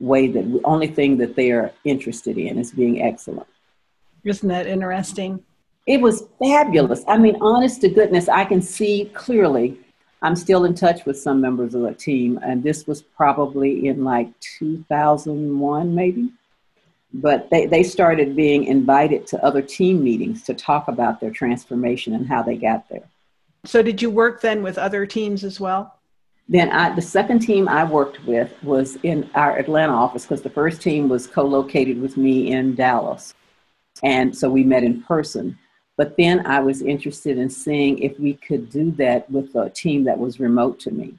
way 0.00 0.26
that 0.28 0.52
the 0.52 0.60
only 0.64 0.88
thing 0.88 1.16
that 1.18 1.36
they 1.36 1.52
are 1.52 1.72
interested 1.84 2.36
in 2.36 2.58
is 2.58 2.72
being 2.72 3.02
excellent. 3.02 3.46
Isn't 4.26 4.48
that 4.48 4.66
interesting? 4.66 5.40
It 5.86 6.00
was 6.00 6.24
fabulous. 6.40 7.04
I 7.06 7.16
mean, 7.16 7.36
honest 7.40 7.80
to 7.82 7.88
goodness, 7.88 8.28
I 8.28 8.44
can 8.44 8.60
see 8.60 9.10
clearly. 9.14 9.78
I'm 10.20 10.34
still 10.34 10.64
in 10.64 10.74
touch 10.74 11.04
with 11.04 11.16
some 11.16 11.40
members 11.40 11.76
of 11.76 11.82
the 11.82 11.94
team, 11.94 12.40
and 12.42 12.60
this 12.60 12.88
was 12.88 13.02
probably 13.02 13.86
in 13.86 14.02
like 14.02 14.28
2001, 14.40 15.94
maybe. 15.94 16.32
But 17.14 17.48
they, 17.50 17.66
they 17.66 17.84
started 17.84 18.34
being 18.34 18.64
invited 18.64 19.28
to 19.28 19.44
other 19.44 19.62
team 19.62 20.02
meetings 20.02 20.42
to 20.44 20.54
talk 20.54 20.88
about 20.88 21.20
their 21.20 21.30
transformation 21.30 22.12
and 22.14 22.26
how 22.26 22.42
they 22.42 22.56
got 22.56 22.88
there. 22.88 23.08
So, 23.64 23.80
did 23.80 24.02
you 24.02 24.10
work 24.10 24.40
then 24.40 24.60
with 24.62 24.76
other 24.76 25.06
teams 25.06 25.44
as 25.44 25.60
well? 25.60 25.94
Then 26.48 26.70
I, 26.70 26.94
the 26.94 27.02
second 27.02 27.40
team 27.40 27.68
I 27.68 27.84
worked 27.84 28.24
with 28.24 28.52
was 28.64 28.96
in 29.04 29.30
our 29.34 29.56
Atlanta 29.56 29.92
office 29.92 30.24
because 30.24 30.42
the 30.42 30.50
first 30.50 30.82
team 30.82 31.08
was 31.08 31.28
co-located 31.28 32.00
with 32.00 32.16
me 32.16 32.50
in 32.50 32.74
Dallas. 32.74 33.34
And 34.02 34.36
so 34.36 34.48
we 34.50 34.64
met 34.64 34.84
in 34.84 35.02
person. 35.02 35.58
But 35.96 36.16
then 36.16 36.46
I 36.46 36.60
was 36.60 36.82
interested 36.82 37.38
in 37.38 37.48
seeing 37.48 37.98
if 38.00 38.18
we 38.20 38.34
could 38.34 38.70
do 38.70 38.90
that 38.92 39.30
with 39.30 39.54
a 39.54 39.70
team 39.70 40.04
that 40.04 40.18
was 40.18 40.38
remote 40.38 40.78
to 40.80 40.90
me. 40.90 41.14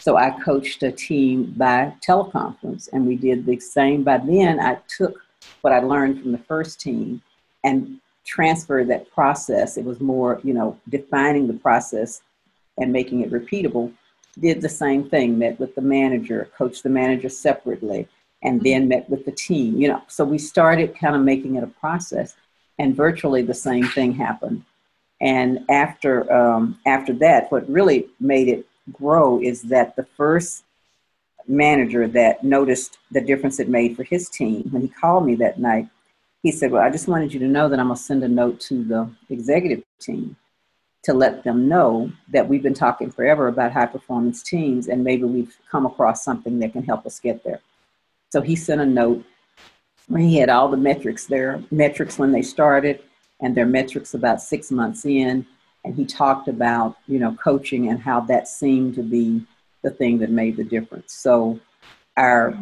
So 0.00 0.16
I 0.16 0.30
coached 0.30 0.82
a 0.82 0.92
team 0.92 1.54
by 1.56 1.94
teleconference, 2.06 2.88
and 2.92 3.06
we 3.06 3.16
did 3.16 3.46
the 3.46 3.58
same. 3.58 4.04
By 4.04 4.18
then, 4.18 4.60
I 4.60 4.78
took 4.86 5.20
what 5.62 5.72
I 5.72 5.80
learned 5.80 6.20
from 6.22 6.32
the 6.32 6.38
first 6.38 6.80
team 6.80 7.22
and 7.64 7.98
transferred 8.24 8.88
that 8.88 9.10
process. 9.10 9.76
It 9.76 9.84
was 9.84 10.00
more, 10.00 10.40
you 10.44 10.54
know, 10.54 10.78
defining 10.88 11.46
the 11.46 11.54
process 11.54 12.20
and 12.76 12.92
making 12.92 13.22
it 13.22 13.32
repeatable. 13.32 13.92
Did 14.38 14.60
the 14.60 14.68
same 14.68 15.08
thing, 15.08 15.36
met 15.36 15.58
with 15.58 15.74
the 15.74 15.80
manager, 15.80 16.48
coached 16.56 16.84
the 16.84 16.90
manager 16.90 17.28
separately, 17.28 18.06
and 18.42 18.62
then 18.62 18.88
met 18.88 19.08
with 19.10 19.24
the 19.24 19.32
team. 19.32 19.76
You 19.78 19.88
know, 19.88 20.02
so 20.08 20.24
we 20.24 20.38
started 20.38 20.96
kind 20.98 21.16
of 21.16 21.22
making 21.22 21.56
it 21.56 21.64
a 21.64 21.68
process, 21.68 22.36
and 22.78 22.96
virtually 22.96 23.42
the 23.42 23.54
same 23.54 23.84
thing 23.84 24.12
happened 24.14 24.64
And 25.20 25.60
after 25.70 26.32
um, 26.32 26.78
after 26.86 27.12
that, 27.14 27.50
what 27.52 27.68
really 27.70 28.08
made 28.20 28.48
it 28.48 28.66
grow 28.92 29.40
is 29.42 29.62
that 29.64 29.96
the 29.96 30.04
first 30.16 30.64
manager 31.48 32.08
that 32.08 32.44
noticed 32.44 32.98
the 33.12 33.20
difference 33.20 33.60
it 33.60 33.68
made 33.68 33.96
for 33.96 34.04
his 34.04 34.28
team 34.30 34.64
when 34.70 34.82
he 34.82 34.88
called 34.88 35.26
me 35.26 35.34
that 35.36 35.58
night, 35.60 35.88
he 36.42 36.52
said, 36.52 36.70
"Well, 36.72 36.82
I 36.82 36.90
just 36.90 37.08
wanted 37.08 37.32
you 37.34 37.40
to 37.40 37.48
know 37.48 37.68
that 37.68 37.80
I'm 37.80 37.88
gonna 37.88 37.96
send 37.96 38.22
a 38.24 38.28
note 38.28 38.60
to 38.62 38.84
the 38.84 39.10
executive 39.30 39.84
team 40.00 40.36
to 41.04 41.14
let 41.14 41.44
them 41.44 41.68
know 41.68 42.12
that 42.30 42.48
we've 42.48 42.62
been 42.62 42.74
talking 42.74 43.10
forever 43.10 43.48
about 43.48 43.72
high 43.72 43.86
performance 43.86 44.42
teams 44.42 44.88
and 44.88 45.04
maybe 45.04 45.24
we've 45.24 45.56
come 45.70 45.86
across 45.86 46.24
something 46.24 46.58
that 46.60 46.72
can 46.72 46.84
help 46.84 47.06
us 47.06 47.20
get 47.20 47.44
there." 47.44 47.60
So 48.30 48.40
he 48.40 48.56
sent 48.56 48.80
a 48.80 48.86
note 48.86 49.24
where 50.08 50.22
he 50.22 50.36
had 50.36 50.48
all 50.48 50.68
the 50.68 50.76
metrics 50.76 51.26
there, 51.26 51.62
metrics 51.70 52.18
when 52.18 52.32
they 52.32 52.42
started, 52.42 53.02
and 53.40 53.54
their 53.54 53.66
metrics 53.66 54.14
about 54.14 54.42
six 54.42 54.70
months 54.70 55.04
in. 55.04 55.46
And 55.84 55.94
he 55.94 56.04
talked 56.04 56.48
about, 56.48 56.96
you 57.06 57.18
know, 57.18 57.34
coaching 57.42 57.88
and 57.88 58.00
how 58.00 58.20
that 58.22 58.48
seemed 58.48 58.94
to 58.96 59.02
be 59.02 59.46
the 59.82 59.90
thing 59.90 60.18
that 60.18 60.30
made 60.30 60.56
the 60.56 60.64
difference. 60.64 61.14
So 61.14 61.60
our 62.16 62.58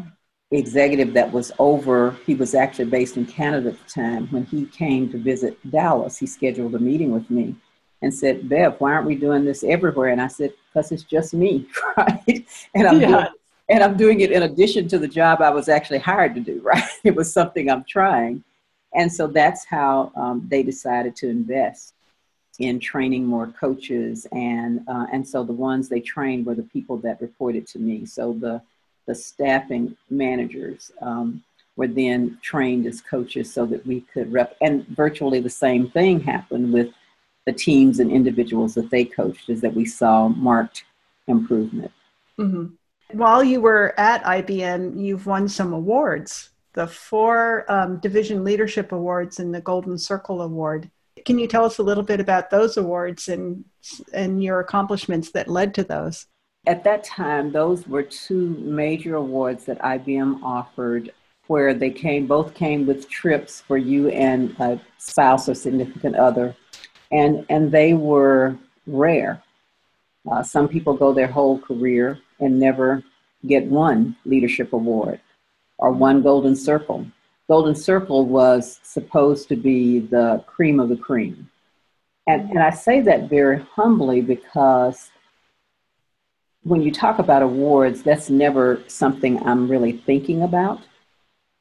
executive 0.50 1.14
that 1.14 1.32
was 1.32 1.50
over, 1.58 2.16
he 2.26 2.34
was 2.34 2.54
actually 2.54 2.86
based 2.86 3.16
in 3.16 3.26
Canada 3.26 3.70
at 3.70 3.78
the 3.78 3.90
time. 3.90 4.26
When 4.28 4.44
he 4.44 4.66
came 4.66 5.10
to 5.10 5.18
visit 5.18 5.58
Dallas, 5.70 6.18
he 6.18 6.26
scheduled 6.26 6.74
a 6.74 6.78
meeting 6.78 7.10
with 7.10 7.28
me 7.30 7.56
and 8.02 8.12
said, 8.12 8.48
Bev, 8.48 8.76
why 8.78 8.92
aren't 8.92 9.06
we 9.06 9.16
doing 9.16 9.44
this 9.44 9.64
everywhere? 9.64 10.10
And 10.10 10.20
I 10.20 10.28
said, 10.28 10.52
because 10.68 10.92
it's 10.92 11.02
just 11.02 11.34
me, 11.34 11.66
right? 11.96 12.46
And 12.74 12.86
I'm, 12.86 13.00
yeah. 13.00 13.06
doing, 13.08 13.26
and 13.68 13.82
I'm 13.82 13.96
doing 13.96 14.20
it 14.20 14.30
in 14.30 14.44
addition 14.44 14.88
to 14.88 14.98
the 14.98 15.08
job 15.08 15.40
I 15.40 15.50
was 15.50 15.68
actually 15.68 15.98
hired 15.98 16.34
to 16.34 16.40
do, 16.40 16.60
right? 16.64 16.84
It 17.04 17.14
was 17.14 17.32
something 17.32 17.70
I'm 17.70 17.84
trying. 17.84 18.44
And 18.94 19.12
so 19.12 19.26
that's 19.26 19.64
how 19.64 20.12
um, 20.16 20.46
they 20.48 20.62
decided 20.62 21.16
to 21.16 21.28
invest 21.28 21.94
in 22.58 22.80
training 22.80 23.26
more 23.26 23.48
coaches. 23.48 24.26
And, 24.32 24.80
uh, 24.88 25.06
and 25.12 25.26
so 25.26 25.44
the 25.44 25.52
ones 25.52 25.88
they 25.88 26.00
trained 26.00 26.46
were 26.46 26.54
the 26.54 26.62
people 26.62 26.96
that 26.98 27.20
reported 27.20 27.66
to 27.68 27.78
me. 27.78 28.06
So 28.06 28.32
the, 28.32 28.62
the 29.06 29.14
staffing 29.14 29.96
managers 30.08 30.90
um, 31.02 31.42
were 31.76 31.88
then 31.88 32.38
trained 32.42 32.86
as 32.86 33.02
coaches 33.02 33.52
so 33.52 33.66
that 33.66 33.86
we 33.86 34.00
could 34.00 34.32
rep. 34.32 34.56
And 34.62 34.86
virtually 34.88 35.40
the 35.40 35.50
same 35.50 35.90
thing 35.90 36.20
happened 36.20 36.72
with 36.72 36.88
the 37.44 37.52
teams 37.52 38.00
and 38.00 38.10
individuals 38.10 38.74
that 38.74 38.90
they 38.90 39.04
coached, 39.04 39.50
is 39.50 39.60
that 39.60 39.74
we 39.74 39.84
saw 39.84 40.28
marked 40.28 40.84
improvement. 41.28 41.92
Mm-hmm. 42.38 42.74
While 43.12 43.44
you 43.44 43.60
were 43.60 43.94
at 43.98 44.24
IBM, 44.24 45.00
you've 45.02 45.26
won 45.26 45.48
some 45.48 45.72
awards 45.72 46.50
the 46.74 46.86
four 46.86 47.64
um, 47.72 47.96
Division 48.00 48.44
Leadership 48.44 48.92
Awards 48.92 49.40
and 49.40 49.54
the 49.54 49.62
Golden 49.62 49.96
Circle 49.96 50.42
Award. 50.42 50.90
Can 51.24 51.38
you 51.38 51.46
tell 51.46 51.64
us 51.64 51.78
a 51.78 51.82
little 51.82 52.02
bit 52.04 52.20
about 52.20 52.50
those 52.50 52.76
awards 52.76 53.28
and, 53.28 53.64
and 54.12 54.44
your 54.44 54.60
accomplishments 54.60 55.30
that 55.30 55.48
led 55.48 55.72
to 55.74 55.84
those? 55.84 56.26
At 56.66 56.84
that 56.84 57.02
time, 57.02 57.50
those 57.50 57.88
were 57.88 58.02
two 58.02 58.48
major 58.58 59.14
awards 59.14 59.64
that 59.64 59.80
IBM 59.80 60.42
offered 60.42 61.12
where 61.46 61.72
they 61.72 61.90
came 61.90 62.26
both 62.26 62.54
came 62.54 62.86
with 62.86 63.08
trips 63.08 63.60
for 63.60 63.78
you 63.78 64.08
and 64.08 64.54
a 64.58 64.80
spouse 64.98 65.48
or 65.48 65.54
significant 65.54 66.16
other 66.16 66.56
and 67.12 67.46
and 67.48 67.70
they 67.70 67.94
were 67.94 68.58
rare 68.86 69.42
uh, 70.30 70.42
some 70.42 70.66
people 70.66 70.94
go 70.94 71.12
their 71.12 71.28
whole 71.28 71.58
career 71.58 72.18
and 72.40 72.58
never 72.58 73.02
get 73.46 73.66
one 73.66 74.16
leadership 74.24 74.72
award 74.72 75.20
or 75.78 75.90
one 75.92 76.22
golden 76.22 76.56
circle. 76.56 77.06
Golden 77.48 77.74
circle 77.74 78.26
was 78.26 78.80
supposed 78.82 79.48
to 79.48 79.56
be 79.56 80.00
the 80.00 80.42
cream 80.46 80.80
of 80.80 80.88
the 80.88 80.96
cream. 80.96 81.48
And, 82.26 82.50
and 82.50 82.58
I 82.58 82.70
say 82.70 83.00
that 83.02 83.30
very 83.30 83.60
humbly 83.60 84.20
because 84.20 85.10
when 86.64 86.82
you 86.82 86.90
talk 86.90 87.20
about 87.20 87.42
awards, 87.42 88.02
that's 88.02 88.28
never 88.28 88.82
something 88.88 89.40
I'm 89.46 89.68
really 89.68 89.92
thinking 89.92 90.42
about. 90.42 90.80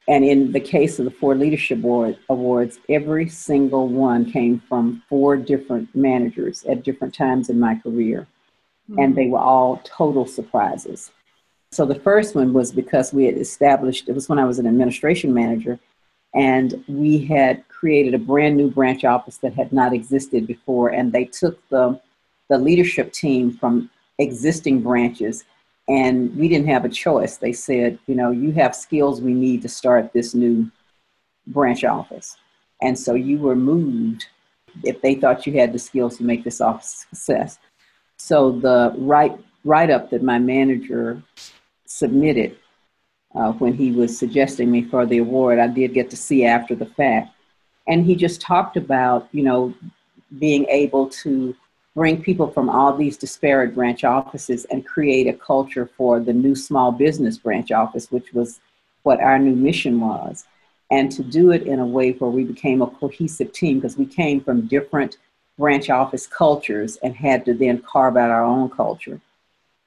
And 0.08 0.24
in 0.24 0.52
the 0.52 0.60
case 0.60 0.98
of 0.98 1.04
the 1.04 1.10
four 1.10 1.34
leadership 1.34 1.78
award, 1.78 2.18
awards, 2.28 2.78
every 2.88 3.28
single 3.28 3.88
one 3.88 4.30
came 4.30 4.60
from 4.68 5.02
four 5.08 5.36
different 5.36 5.94
managers 5.94 6.64
at 6.64 6.82
different 6.82 7.14
times 7.14 7.48
in 7.48 7.58
my 7.60 7.76
career. 7.76 8.26
Mm-hmm. 8.90 9.00
And 9.00 9.16
they 9.16 9.26
were 9.26 9.38
all 9.38 9.80
total 9.84 10.26
surprises. 10.26 11.10
So 11.72 11.84
the 11.84 12.00
first 12.00 12.34
one 12.34 12.52
was 12.52 12.72
because 12.72 13.12
we 13.12 13.24
had 13.24 13.36
established, 13.36 14.08
it 14.08 14.14
was 14.14 14.28
when 14.28 14.38
I 14.38 14.44
was 14.44 14.58
an 14.58 14.66
administration 14.66 15.34
manager, 15.34 15.78
and 16.34 16.84
we 16.86 17.24
had 17.24 17.66
created 17.68 18.14
a 18.14 18.18
brand 18.18 18.56
new 18.56 18.70
branch 18.70 19.04
office 19.04 19.38
that 19.38 19.54
had 19.54 19.72
not 19.72 19.92
existed 19.92 20.46
before. 20.46 20.90
And 20.90 21.12
they 21.12 21.24
took 21.24 21.58
the, 21.68 22.00
the 22.48 22.58
leadership 22.58 23.12
team 23.12 23.52
from 23.52 23.90
existing 24.18 24.82
branches, 24.82 25.44
and 25.88 26.34
we 26.36 26.48
didn't 26.48 26.68
have 26.68 26.84
a 26.84 26.88
choice. 26.88 27.36
They 27.36 27.52
said, 27.52 27.98
you 28.06 28.14
know, 28.14 28.30
you 28.30 28.52
have 28.52 28.74
skills 28.74 29.20
we 29.20 29.34
need 29.34 29.62
to 29.62 29.68
start 29.68 30.12
this 30.12 30.34
new 30.34 30.70
branch 31.48 31.84
office. 31.84 32.36
And 32.82 32.98
so 32.98 33.14
you 33.14 33.38
were 33.38 33.56
moved 33.56 34.26
if 34.82 35.00
they 35.00 35.14
thought 35.14 35.46
you 35.46 35.54
had 35.54 35.72
the 35.72 35.78
skills 35.78 36.18
to 36.18 36.24
make 36.24 36.44
this 36.44 36.60
office 36.60 37.06
success. 37.10 37.58
So 38.16 38.52
the 38.52 38.94
write 38.96 39.38
write 39.64 39.90
up 39.90 40.10
that 40.10 40.22
my 40.22 40.38
manager 40.38 41.22
submitted 41.86 42.56
uh, 43.34 43.52
when 43.52 43.74
he 43.74 43.92
was 43.92 44.16
suggesting 44.16 44.70
me 44.70 44.82
for 44.82 45.04
the 45.06 45.18
award. 45.18 45.58
I 45.58 45.66
did 45.66 45.92
get 45.92 46.10
to 46.10 46.16
see 46.16 46.44
after 46.44 46.74
the 46.74 46.86
fact. 46.86 47.30
And 47.88 48.04
he 48.04 48.16
just 48.16 48.40
talked 48.40 48.76
about, 48.76 49.28
you 49.32 49.42
know, 49.42 49.74
being 50.38 50.66
able 50.66 51.08
to 51.08 51.54
bring 51.94 52.22
people 52.22 52.48
from 52.50 52.68
all 52.68 52.96
these 52.96 53.16
disparate 53.16 53.74
branch 53.74 54.04
offices 54.04 54.66
and 54.66 54.86
create 54.86 55.26
a 55.26 55.32
culture 55.32 55.88
for 55.96 56.20
the 56.20 56.32
new 56.32 56.54
small 56.54 56.92
business 56.92 57.38
branch 57.38 57.70
office, 57.72 58.10
which 58.10 58.32
was 58.32 58.60
what 59.02 59.20
our 59.20 59.38
new 59.38 59.54
mission 59.54 60.00
was. 60.00 60.44
And 60.90 61.10
to 61.12 61.22
do 61.22 61.50
it 61.52 61.62
in 61.62 61.80
a 61.80 61.86
way 61.86 62.12
where 62.12 62.30
we 62.30 62.44
became 62.44 62.82
a 62.82 62.86
cohesive 62.86 63.52
team 63.52 63.78
because 63.78 63.96
we 63.96 64.06
came 64.06 64.40
from 64.40 64.66
different 64.66 65.16
branch 65.58 65.90
office 65.90 66.26
cultures 66.26 66.96
and 67.02 67.14
had 67.14 67.44
to 67.44 67.54
then 67.54 67.82
carve 67.82 68.16
out 68.16 68.30
our 68.30 68.44
own 68.44 68.68
culture 68.68 69.20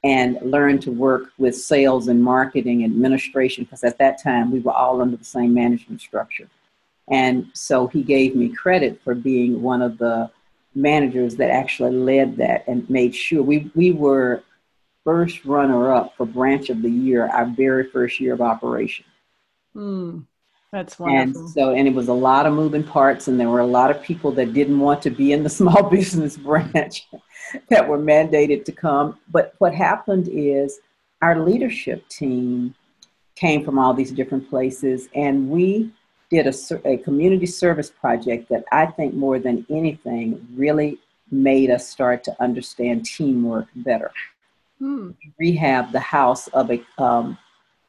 and 0.03 0.39
learn 0.41 0.79
to 0.79 0.91
work 0.91 1.31
with 1.38 1.55
sales 1.55 2.07
and 2.07 2.23
marketing 2.23 2.85
administration 2.85 3.65
because 3.65 3.83
at 3.83 3.97
that 3.97 4.21
time 4.21 4.49
we 4.49 4.59
were 4.59 4.71
all 4.71 5.01
under 5.01 5.17
the 5.17 5.23
same 5.23 5.53
management 5.53 5.99
structure. 5.99 6.47
And 7.09 7.47
so 7.53 7.88
he 7.88 8.03
gave 8.03 8.35
me 8.35 8.49
credit 8.49 9.01
for 9.03 9.13
being 9.13 9.61
one 9.61 9.81
of 9.81 9.97
the 9.97 10.29
managers 10.75 11.35
that 11.35 11.49
actually 11.49 11.91
led 11.91 12.38
that 12.38 12.67
and 12.67 12.89
made 12.89 13.13
sure 13.13 13.43
we, 13.43 13.71
we 13.75 13.91
were 13.91 14.43
first 15.03 15.43
runner 15.43 15.91
up 15.91 16.15
for 16.15 16.25
branch 16.25 16.69
of 16.69 16.81
the 16.81 16.89
year 16.89 17.27
our 17.27 17.45
very 17.45 17.89
first 17.89 18.19
year 18.19 18.33
of 18.33 18.41
operation. 18.41 19.05
Mm. 19.75 20.25
That's 20.71 20.99
wonderful. 20.99 21.41
And 21.41 21.49
so, 21.51 21.73
and 21.73 21.88
it 21.88 21.93
was 21.93 22.09
a 22.09 22.13
lot 22.13 22.45
of 22.45 22.53
moving 22.53 22.83
parts, 22.83 23.27
and 23.27 23.39
there 23.39 23.49
were 23.49 23.59
a 23.59 23.65
lot 23.65 23.89
of 23.89 24.03
people 24.03 24.31
that 24.33 24.53
didn't 24.53 24.79
want 24.79 25.01
to 25.03 25.09
be 25.09 25.33
in 25.33 25.43
the 25.43 25.49
small 25.61 25.89
business 25.89 26.38
branch 26.38 27.07
that 27.69 27.88
were 27.88 27.97
mandated 27.97 28.65
to 28.65 28.71
come. 28.71 29.17
But 29.29 29.55
what 29.57 29.73
happened 29.73 30.29
is 30.31 30.79
our 31.21 31.39
leadership 31.39 32.07
team 32.07 32.75
came 33.35 33.65
from 33.65 33.79
all 33.79 33.93
these 33.93 34.11
different 34.11 34.49
places, 34.49 35.09
and 35.15 35.49
we 35.49 35.91
did 36.29 36.45
a, 36.45 36.53
a 36.85 36.97
community 36.97 37.47
service 37.47 37.89
project 37.89 38.49
that 38.49 38.63
I 38.71 38.85
think 38.85 39.15
more 39.15 39.39
than 39.39 39.65
anything 39.71 40.47
really 40.53 40.99
made 41.31 41.71
us 41.71 41.89
start 41.89 42.23
to 42.25 42.35
understand 42.39 43.05
teamwork 43.05 43.67
better. 43.77 44.11
Hmm. 44.77 45.11
Rehab 45.39 45.91
the 45.91 45.99
house 45.99 46.47
of 46.49 46.69
a, 46.69 46.81
um, 46.99 47.38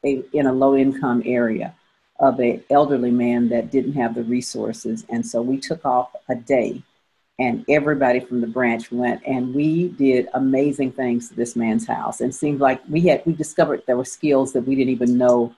a 0.05 0.23
in 0.33 0.47
a 0.47 0.53
low 0.53 0.77
income 0.77 1.23
area 1.27 1.75
of 2.21 2.39
an 2.39 2.63
elderly 2.71 3.11
man 3.11 3.49
that 3.49 3.71
didn't 3.71 3.95
have 3.95 4.15
the 4.15 4.23
resources. 4.23 5.05
And 5.09 5.27
so 5.27 5.41
we 5.41 5.59
took 5.59 5.85
off 5.85 6.15
a 6.29 6.35
day 6.35 6.83
and 7.39 7.65
everybody 7.69 8.21
from 8.21 8.43
the 8.43 8.47
branch 8.47 8.93
went 8.93 9.23
and 9.27 9.55
we 9.55 9.89
did 9.89 10.29
amazing 10.35 10.93
things 10.93 11.31
to 11.31 11.35
this 11.35 11.57
man's 11.57 11.87
house. 11.87 12.21
And 12.21 12.35
seemed 12.35 12.61
like 12.61 12.83
we 12.89 13.01
had 13.01 13.23
we 13.25 13.33
discovered 13.33 13.83
there 13.87 13.97
were 13.97 14.05
skills 14.05 14.53
that 14.53 14.63
we 14.63 14.77
didn't 14.77 14.93
even 14.93 15.17
know 15.17 15.55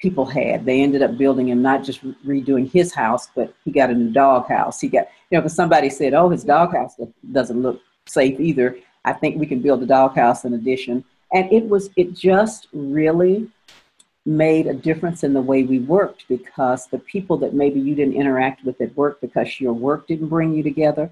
people 0.00 0.24
had. 0.24 0.64
They 0.64 0.80
ended 0.80 1.02
up 1.02 1.18
building 1.18 1.48
him 1.48 1.60
not 1.60 1.84
just 1.84 2.02
redoing 2.24 2.70
his 2.70 2.94
house 2.94 3.28
but 3.36 3.54
he 3.64 3.70
got 3.70 3.90
a 3.90 3.94
new 3.94 4.10
dog 4.10 4.48
house. 4.48 4.80
He 4.80 4.88
got 4.88 5.08
you 5.30 5.36
know 5.36 5.42
because 5.42 5.54
somebody 5.54 5.90
said 5.90 6.14
oh 6.14 6.30
his 6.30 6.44
dog 6.44 6.74
house 6.74 6.96
doesn't 7.32 7.60
look 7.60 7.82
safe 8.06 8.40
either. 8.40 8.78
I 9.04 9.12
think 9.12 9.38
we 9.38 9.46
can 9.46 9.60
build 9.60 9.82
a 9.82 9.86
dog 9.86 10.16
house 10.16 10.46
in 10.46 10.54
addition. 10.54 11.04
And 11.34 11.52
it 11.52 11.68
was 11.68 11.90
it 11.96 12.14
just 12.14 12.68
really 12.72 13.50
made 14.26 14.66
a 14.66 14.74
difference 14.74 15.22
in 15.22 15.32
the 15.32 15.40
way 15.40 15.62
we 15.62 15.78
worked 15.78 16.26
because 16.28 16.86
the 16.88 16.98
people 16.98 17.36
that 17.38 17.54
maybe 17.54 17.80
you 17.80 17.94
didn't 17.94 18.14
interact 18.14 18.64
with 18.64 18.80
at 18.80 18.94
work 18.96 19.20
because 19.20 19.60
your 19.60 19.72
work 19.72 20.06
didn't 20.08 20.28
bring 20.28 20.52
you 20.52 20.62
together 20.62 21.10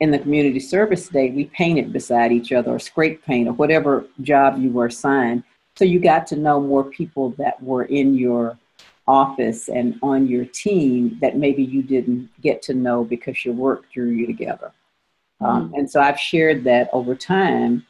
in 0.00 0.10
the 0.10 0.18
community 0.18 0.60
service 0.60 1.08
day 1.08 1.30
we 1.30 1.44
painted 1.46 1.92
beside 1.92 2.32
each 2.32 2.52
other 2.52 2.70
or 2.70 2.78
scrape 2.78 3.24
paint 3.24 3.48
or 3.48 3.52
whatever 3.52 4.06
job 4.20 4.58
you 4.60 4.70
were 4.70 4.86
assigned 4.86 5.42
so 5.76 5.84
you 5.84 5.98
got 5.98 6.26
to 6.28 6.36
know 6.36 6.60
more 6.60 6.84
people 6.84 7.30
that 7.30 7.60
were 7.62 7.84
in 7.84 8.14
your 8.14 8.58
office 9.06 9.68
and 9.68 9.98
on 10.02 10.26
your 10.26 10.44
team 10.44 11.18
that 11.20 11.36
maybe 11.36 11.62
you 11.62 11.82
didn't 11.82 12.28
get 12.40 12.62
to 12.62 12.74
know 12.74 13.04
because 13.04 13.44
your 13.44 13.54
work 13.54 13.90
drew 13.92 14.10
you 14.10 14.26
together. 14.26 14.72
Um, 15.40 15.66
mm-hmm. 15.66 15.74
and 15.74 15.90
so 15.90 16.00
I've 16.00 16.20
shared 16.20 16.64
that 16.64 16.88
over 16.92 17.14
time 17.14 17.84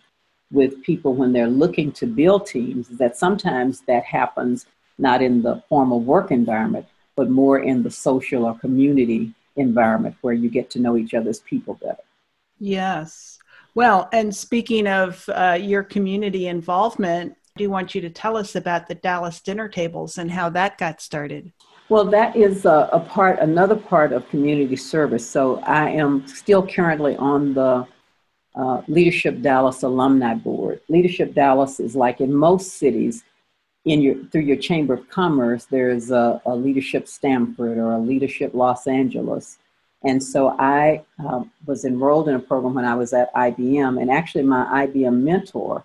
with 0.52 0.82
people 0.82 1.14
when 1.14 1.32
they're 1.32 1.48
looking 1.48 1.90
to 1.92 2.06
build 2.06 2.46
teams, 2.46 2.90
is 2.90 2.98
that 2.98 3.16
sometimes 3.16 3.80
that 3.82 4.04
happens 4.04 4.66
not 4.98 5.22
in 5.22 5.42
the 5.42 5.62
formal 5.68 6.00
work 6.00 6.30
environment, 6.30 6.86
but 7.16 7.30
more 7.30 7.58
in 7.58 7.82
the 7.82 7.90
social 7.90 8.44
or 8.44 8.58
community 8.58 9.34
environment 9.56 10.14
where 10.20 10.34
you 10.34 10.48
get 10.48 10.70
to 10.70 10.78
know 10.78 10.96
each 10.96 11.14
other's 11.14 11.40
people 11.40 11.74
better. 11.74 12.02
Yes. 12.58 13.38
Well, 13.74 14.08
and 14.12 14.34
speaking 14.34 14.86
of 14.86 15.28
uh, 15.28 15.58
your 15.60 15.82
community 15.82 16.46
involvement, 16.46 17.32
I 17.56 17.58
do 17.58 17.70
want 17.70 17.94
you 17.94 18.00
to 18.02 18.10
tell 18.10 18.36
us 18.36 18.54
about 18.54 18.86
the 18.86 18.94
Dallas 18.94 19.40
dinner 19.40 19.68
tables 19.68 20.18
and 20.18 20.30
how 20.30 20.50
that 20.50 20.78
got 20.78 21.00
started. 21.00 21.52
Well, 21.88 22.04
that 22.06 22.36
is 22.36 22.64
a, 22.64 22.88
a 22.92 23.00
part, 23.00 23.38
another 23.40 23.76
part 23.76 24.12
of 24.12 24.28
community 24.28 24.76
service. 24.76 25.28
So 25.28 25.58
I 25.60 25.90
am 25.90 26.26
still 26.26 26.66
currently 26.66 27.16
on 27.16 27.52
the 27.52 27.86
uh, 28.54 28.82
Leadership 28.88 29.40
Dallas 29.40 29.82
Alumni 29.82 30.34
Board. 30.34 30.80
Leadership 30.88 31.34
Dallas 31.34 31.80
is 31.80 31.96
like 31.96 32.20
in 32.20 32.34
most 32.34 32.74
cities, 32.78 33.24
in 33.84 34.00
your 34.00 34.24
through 34.26 34.42
your 34.42 34.56
Chamber 34.56 34.94
of 34.94 35.08
Commerce, 35.08 35.64
there's 35.64 36.10
a, 36.10 36.40
a 36.46 36.54
Leadership 36.54 37.08
Stanford 37.08 37.78
or 37.78 37.92
a 37.92 37.98
Leadership 37.98 38.54
Los 38.54 38.86
Angeles. 38.86 39.58
And 40.04 40.22
so 40.22 40.56
I 40.58 41.02
uh, 41.24 41.44
was 41.66 41.84
enrolled 41.84 42.28
in 42.28 42.34
a 42.34 42.40
program 42.40 42.74
when 42.74 42.84
I 42.84 42.94
was 42.94 43.12
at 43.12 43.32
IBM, 43.34 44.00
and 44.00 44.10
actually 44.10 44.44
my 44.44 44.86
IBM 44.86 45.20
mentor 45.20 45.84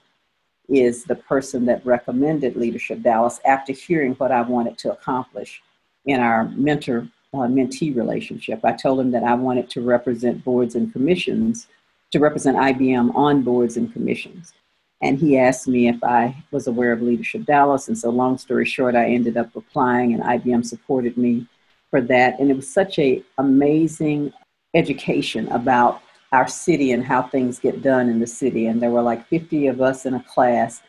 is 0.68 1.06
the 1.06 1.16
person 1.16 1.66
that 1.66 1.86
recommended 1.86 2.56
Leadership 2.56 3.02
Dallas 3.02 3.40
after 3.46 3.74
hearing 3.74 4.14
what 4.16 4.32
I 4.32 4.42
wanted 4.42 4.78
to 4.80 4.92
accomplish 4.92 5.62
in 6.06 6.20
our 6.20 6.46
mentor 6.50 7.08
uh, 7.34 7.40
mentee 7.40 7.96
relationship. 7.96 8.60
I 8.64 8.74
told 8.74 9.00
him 9.00 9.12
that 9.12 9.24
I 9.24 9.34
wanted 9.34 9.70
to 9.72 9.82
represent 9.82 10.44
boards 10.44 10.76
and 10.76 10.92
commissions, 10.92 11.68
to 12.12 12.20
represent 12.20 12.58
IBM 12.58 13.16
on 13.16 13.42
boards 13.42 13.78
and 13.78 13.92
commissions. 13.92 14.54
And 15.02 15.20
he 15.20 15.38
asked 15.38 15.68
me 15.68 15.88
if 15.88 16.04
I 16.04 16.44
was 16.52 16.68
aware 16.68 16.92
of 16.92 17.02
Leadership 17.02 17.46
Dallas. 17.46 17.88
And 17.88 17.98
so, 17.98 18.10
long 18.10 18.38
story 18.38 18.66
short, 18.66 18.96
I 18.96 19.06
ended 19.10 19.38
up 19.38 19.56
applying, 19.56 20.14
and 20.14 20.24
IBM 20.24 20.66
supported 20.66 21.18
me 21.18 21.46
for 21.92 22.02
that. 22.02 22.40
And 22.40 22.50
it 22.50 22.56
was 22.56 22.70
such 22.70 22.98
a 22.98 23.24
amazing 23.38 24.34
education 24.74 25.48
about 25.50 26.02
our 26.32 26.48
city 26.48 26.92
and 26.92 27.04
how 27.04 27.22
things 27.22 27.60
get 27.60 27.82
done 27.82 28.10
in 28.10 28.20
the 28.20 28.28
city. 28.28 28.66
And 28.68 28.82
there 28.82 28.90
were 28.90 29.02
like 29.02 29.28
50 29.28 29.68
of 29.68 29.82
us 29.82 30.06
in 30.06 30.16
a 30.16 30.24
class. 30.24 30.82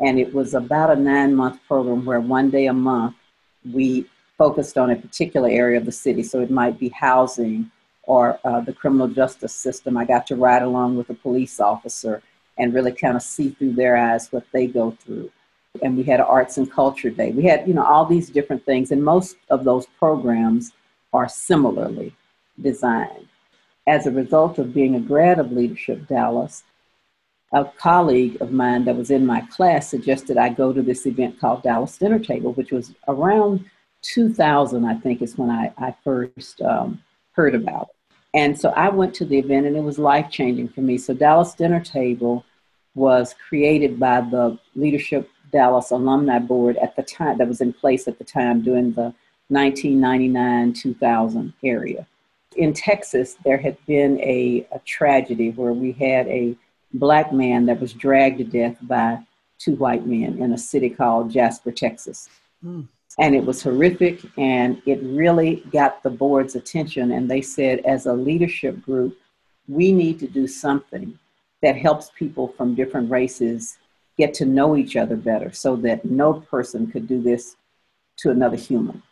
And 0.00 0.18
it 0.18 0.32
was 0.32 0.54
about 0.54 0.90
a 0.90 0.96
nine 0.96 1.34
month 1.34 1.60
program 1.68 2.04
where 2.04 2.20
one 2.20 2.50
day 2.50 2.66
a 2.66 2.72
month 2.72 3.14
we 3.72 4.06
focused 4.38 4.78
on 4.78 4.90
a 4.90 4.96
particular 4.96 5.48
area 5.50 5.78
of 5.78 5.84
the 5.84 5.92
city. 5.92 6.22
So 6.22 6.40
it 6.40 6.50
might 6.50 6.78
be 6.78 6.88
housing 6.88 7.70
or 8.10 8.40
uh, 8.44 8.60
the 8.60 8.72
criminal 8.72 9.06
justice 9.06 9.54
system. 9.54 9.96
I 9.96 10.04
got 10.04 10.26
to 10.28 10.36
ride 10.36 10.62
along 10.62 10.96
with 10.96 11.10
a 11.10 11.14
police 11.14 11.60
officer 11.60 12.22
and 12.58 12.74
really 12.74 12.92
kind 12.92 13.16
of 13.16 13.22
see 13.22 13.50
through 13.50 13.74
their 13.74 13.96
eyes 13.96 14.32
what 14.32 14.46
they 14.52 14.66
go 14.66 14.90
through 15.02 15.30
and 15.82 15.96
we 15.96 16.02
had 16.02 16.18
an 16.20 16.26
arts 16.26 16.58
and 16.58 16.70
culture 16.70 17.10
day. 17.10 17.30
We 17.30 17.44
had, 17.44 17.68
you 17.68 17.74
know, 17.74 17.84
all 17.84 18.04
these 18.04 18.28
different 18.28 18.64
things, 18.64 18.90
and 18.90 19.04
most 19.04 19.36
of 19.48 19.62
those 19.62 19.86
programs 19.98 20.72
are 21.12 21.28
similarly 21.28 22.12
designed. 22.60 23.28
As 23.86 24.06
a 24.06 24.10
result 24.10 24.58
of 24.58 24.74
being 24.74 24.96
a 24.96 25.00
grad 25.00 25.38
of 25.38 25.52
Leadership 25.52 26.08
Dallas, 26.08 26.64
a 27.52 27.64
colleague 27.64 28.36
of 28.40 28.50
mine 28.50 28.84
that 28.86 28.96
was 28.96 29.10
in 29.10 29.24
my 29.24 29.40
class 29.42 29.88
suggested 29.88 30.36
I 30.36 30.48
go 30.48 30.72
to 30.72 30.82
this 30.82 31.06
event 31.06 31.40
called 31.40 31.62
Dallas 31.62 31.96
Dinner 31.96 32.18
Table, 32.18 32.52
which 32.54 32.72
was 32.72 32.92
around 33.06 33.64
2000, 34.02 34.84
I 34.84 34.94
think, 34.94 35.22
is 35.22 35.38
when 35.38 35.50
I, 35.50 35.72
I 35.78 35.94
first 36.04 36.60
um, 36.62 37.00
heard 37.32 37.54
about 37.54 37.90
it. 37.90 37.99
And 38.34 38.58
so 38.58 38.70
I 38.70 38.88
went 38.88 39.14
to 39.14 39.24
the 39.24 39.38
event, 39.38 39.66
and 39.66 39.76
it 39.76 39.82
was 39.82 39.98
life 39.98 40.30
changing 40.30 40.68
for 40.68 40.82
me. 40.82 40.98
So, 40.98 41.14
Dallas 41.14 41.54
Dinner 41.54 41.80
Table 41.80 42.44
was 42.94 43.34
created 43.48 43.98
by 43.98 44.20
the 44.20 44.58
Leadership 44.74 45.28
Dallas 45.52 45.90
Alumni 45.90 46.38
Board 46.38 46.76
at 46.76 46.94
the 46.96 47.02
time 47.02 47.38
that 47.38 47.48
was 47.48 47.60
in 47.60 47.72
place 47.72 48.06
at 48.06 48.18
the 48.18 48.24
time 48.24 48.62
during 48.62 48.92
the 48.92 49.12
1999 49.48 50.72
2000 50.72 51.52
area. 51.64 52.06
In 52.56 52.72
Texas, 52.72 53.36
there 53.44 53.58
had 53.58 53.76
been 53.86 54.20
a, 54.20 54.66
a 54.72 54.78
tragedy 54.80 55.50
where 55.50 55.72
we 55.72 55.92
had 55.92 56.26
a 56.28 56.56
black 56.94 57.32
man 57.32 57.66
that 57.66 57.80
was 57.80 57.92
dragged 57.92 58.38
to 58.38 58.44
death 58.44 58.76
by 58.82 59.18
two 59.58 59.74
white 59.76 60.06
men 60.06 60.38
in 60.38 60.52
a 60.52 60.58
city 60.58 60.90
called 60.90 61.30
Jasper, 61.30 61.70
Texas. 61.70 62.28
Mm. 62.64 62.88
And 63.18 63.34
it 63.34 63.44
was 63.44 63.62
horrific, 63.62 64.20
and 64.38 64.80
it 64.86 65.00
really 65.02 65.64
got 65.72 66.02
the 66.02 66.10
board's 66.10 66.54
attention. 66.54 67.10
And 67.10 67.30
they 67.30 67.42
said, 67.42 67.80
as 67.80 68.06
a 68.06 68.12
leadership 68.12 68.80
group, 68.80 69.18
we 69.68 69.92
need 69.92 70.18
to 70.20 70.26
do 70.26 70.46
something 70.46 71.18
that 71.60 71.76
helps 71.76 72.10
people 72.16 72.48
from 72.48 72.74
different 72.74 73.10
races 73.10 73.78
get 74.16 74.32
to 74.34 74.44
know 74.44 74.76
each 74.76 74.96
other 74.96 75.16
better 75.16 75.52
so 75.52 75.76
that 75.76 76.04
no 76.04 76.34
person 76.34 76.90
could 76.90 77.06
do 77.06 77.20
this 77.20 77.56
to 78.18 78.30
another 78.30 78.56
human. 78.56 79.02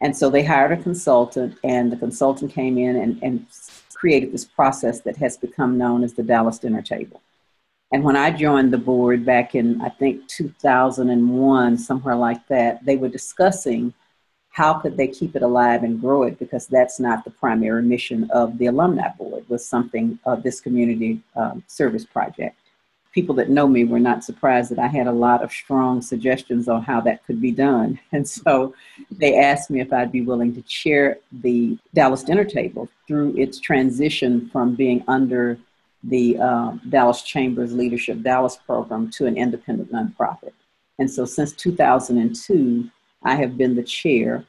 And 0.00 0.16
so 0.16 0.28
they 0.28 0.44
hired 0.44 0.72
a 0.72 0.82
consultant, 0.82 1.56
and 1.62 1.92
the 1.92 1.96
consultant 1.96 2.52
came 2.52 2.76
in 2.76 2.96
and, 2.96 3.22
and 3.22 3.46
created 3.94 4.32
this 4.32 4.44
process 4.44 5.00
that 5.02 5.16
has 5.16 5.36
become 5.36 5.78
known 5.78 6.02
as 6.02 6.14
the 6.14 6.24
Dallas 6.24 6.58
Dinner 6.58 6.82
Table. 6.82 7.22
And 7.92 8.02
when 8.02 8.16
I 8.16 8.30
joined 8.30 8.72
the 8.72 8.78
board 8.78 9.24
back 9.24 9.54
in, 9.54 9.80
I 9.82 9.90
think, 9.90 10.26
2001, 10.28 11.78
somewhere 11.78 12.16
like 12.16 12.46
that, 12.48 12.84
they 12.84 12.96
were 12.96 13.08
discussing 13.08 13.92
how 14.50 14.74
could 14.74 14.96
they 14.96 15.08
keep 15.08 15.36
it 15.36 15.42
alive 15.42 15.82
and 15.82 16.00
grow 16.00 16.24
it 16.24 16.38
because 16.38 16.66
that's 16.66 16.98
not 16.98 17.24
the 17.24 17.30
primary 17.30 17.82
mission 17.82 18.28
of 18.30 18.58
the 18.58 18.66
alumni 18.66 19.08
board 19.18 19.48
was 19.48 19.64
something 19.66 20.18
of 20.24 20.42
this 20.42 20.60
community 20.60 21.20
um, 21.36 21.62
service 21.68 22.04
project 22.04 22.56
people 23.12 23.34
that 23.34 23.50
know 23.50 23.68
me 23.68 23.84
were 23.84 24.00
not 24.00 24.24
surprised 24.24 24.70
that 24.70 24.78
I 24.78 24.86
had 24.86 25.06
a 25.06 25.12
lot 25.12 25.44
of 25.44 25.52
strong 25.52 26.00
suggestions 26.00 26.68
on 26.68 26.82
how 26.82 27.00
that 27.02 27.24
could 27.26 27.40
be 27.40 27.52
done. 27.52 28.00
And 28.12 28.28
so 28.28 28.74
they 29.10 29.38
asked 29.38 29.70
me 29.70 29.80
if 29.80 29.92
I'd 29.92 30.12
be 30.12 30.20
willing 30.20 30.54
to 30.54 30.62
chair 30.62 31.18
the 31.30 31.78
Dallas 31.94 32.22
Dinner 32.22 32.44
Table 32.44 32.88
through 33.06 33.36
its 33.36 33.58
transition 33.58 34.48
from 34.50 34.74
being 34.74 35.02
under 35.08 35.58
the 36.04 36.38
uh, 36.38 36.72
Dallas 36.88 37.22
Chambers 37.22 37.72
Leadership 37.72 38.22
Dallas 38.22 38.56
program 38.56 39.10
to 39.12 39.26
an 39.26 39.36
independent 39.36 39.92
nonprofit. 39.92 40.52
And 40.98 41.10
so 41.10 41.24
since 41.24 41.52
2002, 41.52 42.90
I 43.22 43.34
have 43.36 43.56
been 43.56 43.76
the 43.76 43.82
chair. 43.82 44.44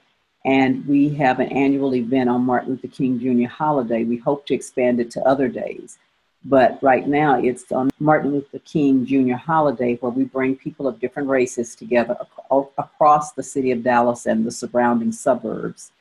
And 0.45 0.85
we 0.87 1.09
have 1.15 1.39
an 1.39 1.49
annual 1.53 1.95
event 1.95 2.29
on 2.29 2.45
Martin 2.45 2.71
Luther 2.71 2.89
King 2.89 3.19
Jr. 3.19 3.47
holiday. 3.47 4.03
We 4.03 4.17
hope 4.17 4.45
to 4.47 4.53
expand 4.53 4.99
it 4.99 5.09
to 5.11 5.21
other 5.21 5.47
days. 5.47 5.97
But 6.45 6.77
right 6.81 7.07
now, 7.07 7.39
it's 7.39 7.71
on 7.71 7.89
Martin 7.99 8.31
Luther 8.33 8.59
King 8.59 9.05
Jr. 9.05 9.35
holiday 9.35 9.95
where 9.95 10.11
we 10.11 10.25
bring 10.25 10.57
people 10.57 10.87
of 10.87 10.99
different 10.99 11.29
races 11.29 11.75
together 11.75 12.17
ac- 12.51 12.67
across 12.77 13.31
the 13.31 13.43
city 13.43 13.71
of 13.71 13.83
Dallas 13.83 14.25
and 14.25 14.45
the 14.45 14.51
surrounding 14.51 15.13
suburbs 15.13 15.93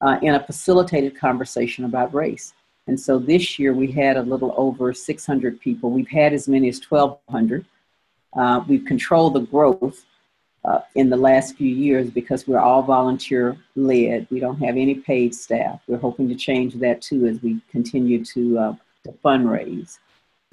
uh, 0.00 0.18
in 0.22 0.34
a 0.34 0.42
facilitated 0.42 1.18
conversation 1.18 1.84
about 1.84 2.14
race. 2.14 2.54
And 2.86 2.98
so 2.98 3.18
this 3.18 3.58
year 3.58 3.72
we 3.72 3.90
had 3.90 4.16
a 4.16 4.22
little 4.22 4.54
over 4.56 4.92
600 4.92 5.60
people. 5.60 5.90
We've 5.90 6.08
had 6.08 6.32
as 6.32 6.48
many 6.48 6.68
as 6.68 6.80
1,200. 6.86 7.64
Uh, 8.36 8.64
we've 8.66 8.84
controlled 8.84 9.34
the 9.34 9.40
growth 9.40 10.04
uh, 10.64 10.80
in 10.94 11.10
the 11.10 11.16
last 11.16 11.56
few 11.56 11.68
years 11.68 12.10
because 12.10 12.46
we're 12.46 12.58
all 12.58 12.82
volunteer 12.82 13.56
led. 13.76 14.26
We 14.30 14.40
don't 14.40 14.58
have 14.58 14.76
any 14.76 14.94
paid 14.94 15.34
staff. 15.34 15.80
We're 15.86 15.98
hoping 15.98 16.28
to 16.28 16.34
change 16.34 16.74
that 16.74 17.02
too 17.02 17.26
as 17.26 17.42
we 17.42 17.60
continue 17.70 18.24
to 18.26 18.58
uh, 18.58 18.74
to 19.04 19.12
fundraise. 19.24 19.98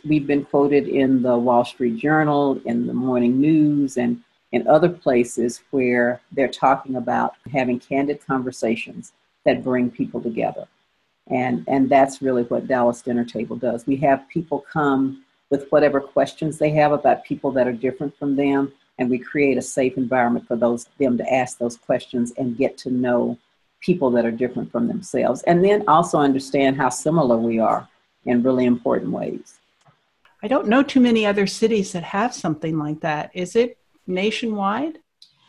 We've 0.07 0.25
been 0.25 0.45
quoted 0.45 0.87
in 0.87 1.21
the 1.21 1.37
Wall 1.37 1.65
Street 1.65 1.97
Journal, 1.97 2.59
in 2.65 2.87
the 2.87 2.93
morning 2.93 3.39
news, 3.39 3.97
and 3.97 4.21
in 4.51 4.67
other 4.67 4.89
places 4.89 5.61
where 5.71 6.21
they're 6.31 6.47
talking 6.47 6.95
about 6.95 7.35
having 7.51 7.79
candid 7.79 8.25
conversations 8.25 9.11
that 9.45 9.63
bring 9.63 9.91
people 9.91 10.21
together. 10.21 10.67
And, 11.29 11.63
and 11.67 11.89
that's 11.89 12.21
really 12.21 12.43
what 12.43 12.67
Dallas 12.67 13.01
Dinner 13.01 13.23
Table 13.23 13.55
does. 13.55 13.85
We 13.85 13.97
have 13.97 14.27
people 14.29 14.65
come 14.71 15.23
with 15.49 15.67
whatever 15.69 15.99
questions 15.99 16.57
they 16.57 16.71
have 16.71 16.91
about 16.91 17.23
people 17.23 17.51
that 17.51 17.67
are 17.67 17.73
different 17.73 18.17
from 18.17 18.35
them, 18.35 18.71
and 18.97 19.09
we 19.09 19.17
create 19.17 19.57
a 19.57 19.61
safe 19.61 19.97
environment 19.97 20.47
for 20.47 20.55
those 20.55 20.87
them 20.99 21.17
to 21.17 21.33
ask 21.33 21.57
those 21.57 21.77
questions 21.77 22.33
and 22.37 22.57
get 22.57 22.77
to 22.79 22.91
know 22.91 23.37
people 23.79 24.11
that 24.11 24.25
are 24.25 24.31
different 24.31 24.71
from 24.71 24.87
themselves. 24.87 25.41
And 25.43 25.63
then 25.63 25.87
also 25.87 26.19
understand 26.19 26.77
how 26.77 26.89
similar 26.89 27.37
we 27.37 27.59
are 27.59 27.87
in 28.25 28.43
really 28.43 28.65
important 28.65 29.11
ways. 29.11 29.59
I 30.43 30.47
don't 30.47 30.67
know 30.67 30.83
too 30.83 30.99
many 30.99 31.25
other 31.25 31.47
cities 31.47 31.91
that 31.93 32.03
have 32.03 32.33
something 32.33 32.77
like 32.77 33.01
that. 33.01 33.31
Is 33.33 33.55
it 33.55 33.77
nationwide? 34.07 34.99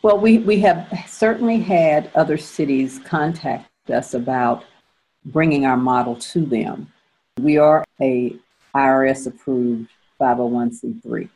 Well, 0.03 0.19
we, 0.19 0.39
we 0.39 0.61
have 0.61 0.89
certainly 1.07 1.59
had 1.59 2.11
other 2.15 2.39
cities 2.39 3.01
contact 3.05 3.91
us 3.91 4.15
about 4.15 4.65
bringing 5.25 5.67
our 5.67 5.77
model 5.77 6.17
to 6.17 6.45
them. 6.45 6.93
We 7.39 7.59
are 7.59 7.85
a 8.01 8.37
IRS 8.75 9.27
approved 9.27 9.91
501c3. 10.21 11.29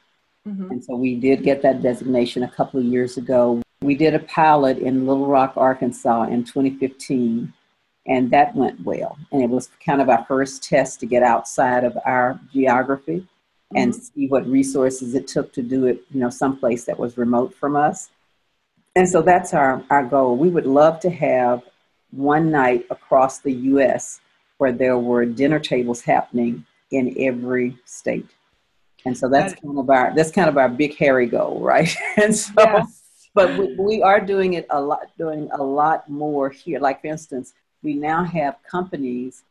Mm-hmm. 0.46 0.70
And 0.70 0.84
so 0.84 0.94
we 0.94 1.14
did 1.14 1.42
get 1.42 1.62
that 1.62 1.82
designation 1.82 2.42
a 2.42 2.50
couple 2.50 2.78
of 2.78 2.86
years 2.86 3.16
ago. 3.16 3.62
We 3.82 3.94
did 3.94 4.14
a 4.14 4.20
pilot 4.20 4.78
in 4.78 5.06
Little 5.06 5.26
Rock, 5.26 5.54
Arkansas 5.56 6.24
in 6.24 6.44
2015, 6.44 7.52
and 8.06 8.30
that 8.30 8.54
went 8.54 8.82
well. 8.84 9.18
And 9.32 9.42
it 9.42 9.48
was 9.48 9.70
kind 9.84 10.02
of 10.02 10.08
our 10.08 10.24
first 10.26 10.62
test 10.62 11.00
to 11.00 11.06
get 11.06 11.22
outside 11.22 11.84
of 11.84 11.96
our 12.04 12.38
geography 12.52 13.20
mm-hmm. 13.20 13.76
and 13.76 13.94
see 13.94 14.26
what 14.26 14.46
resources 14.46 15.14
it 15.14 15.26
took 15.26 15.52
to 15.54 15.62
do 15.62 15.86
it, 15.86 16.02
you 16.10 16.20
know, 16.20 16.30
someplace 16.30 16.84
that 16.84 16.98
was 16.98 17.16
remote 17.16 17.54
from 17.54 17.76
us. 17.76 18.10
And 18.96 19.08
so 19.08 19.22
that's 19.22 19.54
our, 19.54 19.82
our 19.90 20.04
goal. 20.04 20.36
We 20.36 20.50
would 20.50 20.66
love 20.66 21.00
to 21.00 21.10
have 21.10 21.62
one 22.14 22.50
night 22.50 22.86
across 22.90 23.40
the 23.40 23.52
US 23.52 24.20
where 24.58 24.72
there 24.72 24.98
were 24.98 25.24
dinner 25.24 25.58
tables 25.58 26.00
happening 26.00 26.64
in 26.90 27.14
every 27.18 27.76
state. 27.84 28.26
And 29.04 29.16
so 29.16 29.28
that's 29.28 29.54
kind 29.54 29.78
of 29.78 29.90
our 29.90 30.14
that's 30.14 30.30
kind 30.30 30.48
of 30.48 30.56
our 30.56 30.68
big 30.68 30.96
hairy 30.96 31.26
goal, 31.26 31.60
right? 31.60 31.94
and 32.16 32.34
so 32.34 32.52
yes. 32.56 33.02
but 33.34 33.58
we, 33.58 33.74
we 33.76 34.02
are 34.02 34.20
doing 34.20 34.54
it 34.54 34.66
a 34.70 34.80
lot 34.80 35.10
doing 35.18 35.50
a 35.52 35.62
lot 35.62 36.08
more 36.08 36.48
here. 36.48 36.78
Like 36.80 37.02
for 37.02 37.08
instance, 37.08 37.52
we 37.82 37.94
now 37.94 38.24
have 38.24 38.56
companies 38.68 39.42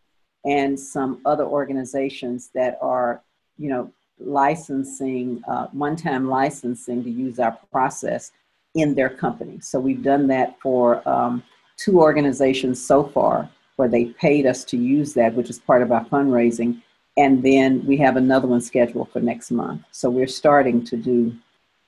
and 0.46 0.78
some 0.80 1.22
other 1.26 1.46
organizations 1.46 2.50
that 2.54 2.78
are, 2.82 3.22
you 3.58 3.70
know, 3.70 3.92
licensing, 4.20 5.42
uh, 5.48 5.68
one-time 5.68 6.28
licensing 6.30 7.04
to 7.04 7.10
use 7.10 7.40
our 7.40 7.58
process 7.72 8.32
in 8.76 8.96
their 8.96 9.10
company. 9.10 9.60
So 9.62 9.80
we've 9.80 10.04
done 10.04 10.28
that 10.28 10.60
for 10.60 11.08
um, 11.08 11.44
two 11.78 12.00
organizations 12.00 12.84
so 12.84 13.04
far 13.04 13.50
where 13.76 13.88
they 13.88 14.06
paid 14.06 14.46
us 14.46 14.64
to 14.66 14.78
use 14.78 15.14
that, 15.14 15.34
which 15.34 15.50
is 15.50 15.60
part 15.60 15.82
of 15.82 15.92
our 15.92 16.06
fundraising. 16.06 16.82
And 17.18 17.44
then 17.44 17.86
we 17.86 17.98
have 17.98 18.18
another 18.18 18.48
one 18.48 18.62
scheduled 18.62 19.12
for 19.12 19.20
next 19.20 19.52
month. 19.52 19.82
So 19.92 20.10
we're 20.10 20.28
starting 20.28 20.84
to 20.86 20.98
do 20.98 21.36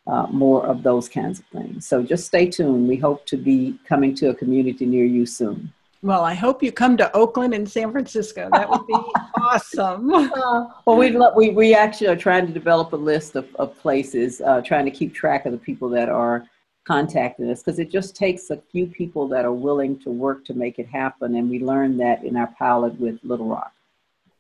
uh, 0.08 0.28
more 0.28 0.66
of 0.66 0.84
those 0.84 1.10
kinds 1.10 1.40
of 1.40 1.46
things. 1.48 1.88
So 1.88 2.04
just 2.04 2.28
stay 2.28 2.48
tuned. 2.48 2.88
We 2.88 2.98
hope 2.98 3.26
to 3.28 3.38
be 3.38 3.80
coming 3.88 4.14
to 4.16 4.30
a 4.30 4.36
community 4.36 4.86
near 4.86 5.06
you 5.06 5.26
soon. 5.26 5.74
Well, 6.04 6.24
I 6.24 6.36
hope 6.36 6.62
you 6.62 6.72
come 6.72 6.98
to 6.98 7.12
Oakland 7.16 7.56
and 7.56 7.68
San 7.68 7.92
Francisco. 7.92 8.48
That 8.52 8.70
would 8.70 8.86
be 8.86 8.94
awesome. 9.42 10.14
Uh, 10.14 10.68
well, 10.86 10.98
we, 10.98 11.18
we, 11.36 11.50
we 11.50 11.74
actually 11.74 12.08
are 12.08 12.16
trying 12.16 12.46
to 12.46 12.54
develop 12.54 12.94
a 12.94 12.96
list 12.96 13.36
of, 13.36 13.48
of 13.56 13.76
places, 13.80 14.40
uh, 14.42 14.62
trying 14.62 14.86
to 14.86 14.92
keep 14.92 15.16
track 15.16 15.48
of 15.48 15.52
the 15.52 15.58
people 15.58 15.90
that 15.90 16.10
are 16.10 16.46
contacting 16.86 17.50
us 17.50 17.62
because 17.62 17.80
it 17.80 17.92
just 17.92 18.16
takes 18.16 18.50
a 18.50 18.62
few 18.72 18.88
people 18.88 19.28
that 19.28 19.44
are 19.44 19.52
willing 19.52 20.00
to 20.00 20.10
work 20.10 20.46
to 20.46 20.54
make 20.54 20.80
it 20.80 20.88
happen. 20.88 21.36
And 21.36 21.50
we 21.50 21.60
learned 21.60 22.00
that 22.00 22.24
in 22.24 22.38
our 22.38 22.48
pilot 22.48 23.00
with 23.00 23.20
Little 23.24 23.48
Rock. 23.48 23.74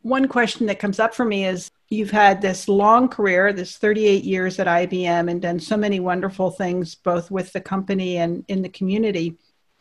One 0.03 0.27
question 0.27 0.67
that 0.67 0.77
comes 0.77 0.99
up 0.99 1.15
for 1.15 1.25
me 1.25 1.45
is 1.45 1.71
you've 1.89 2.11
had 2.11 2.39
this 2.39 2.67
long 2.67 3.09
career, 3.09 3.51
this 3.51 3.77
38 3.77 4.23
years 4.23 4.59
at 4.59 4.67
IBM, 4.67 5.31
and 5.31 5.41
done 5.41 5.59
so 5.59 5.75
many 5.75 5.99
wonderful 5.99 6.51
things 6.51 6.93
both 6.93 7.31
with 7.31 7.51
the 7.53 7.61
company 7.61 8.17
and 8.17 8.45
in 8.47 8.61
the 8.61 8.69
community. 8.69 9.35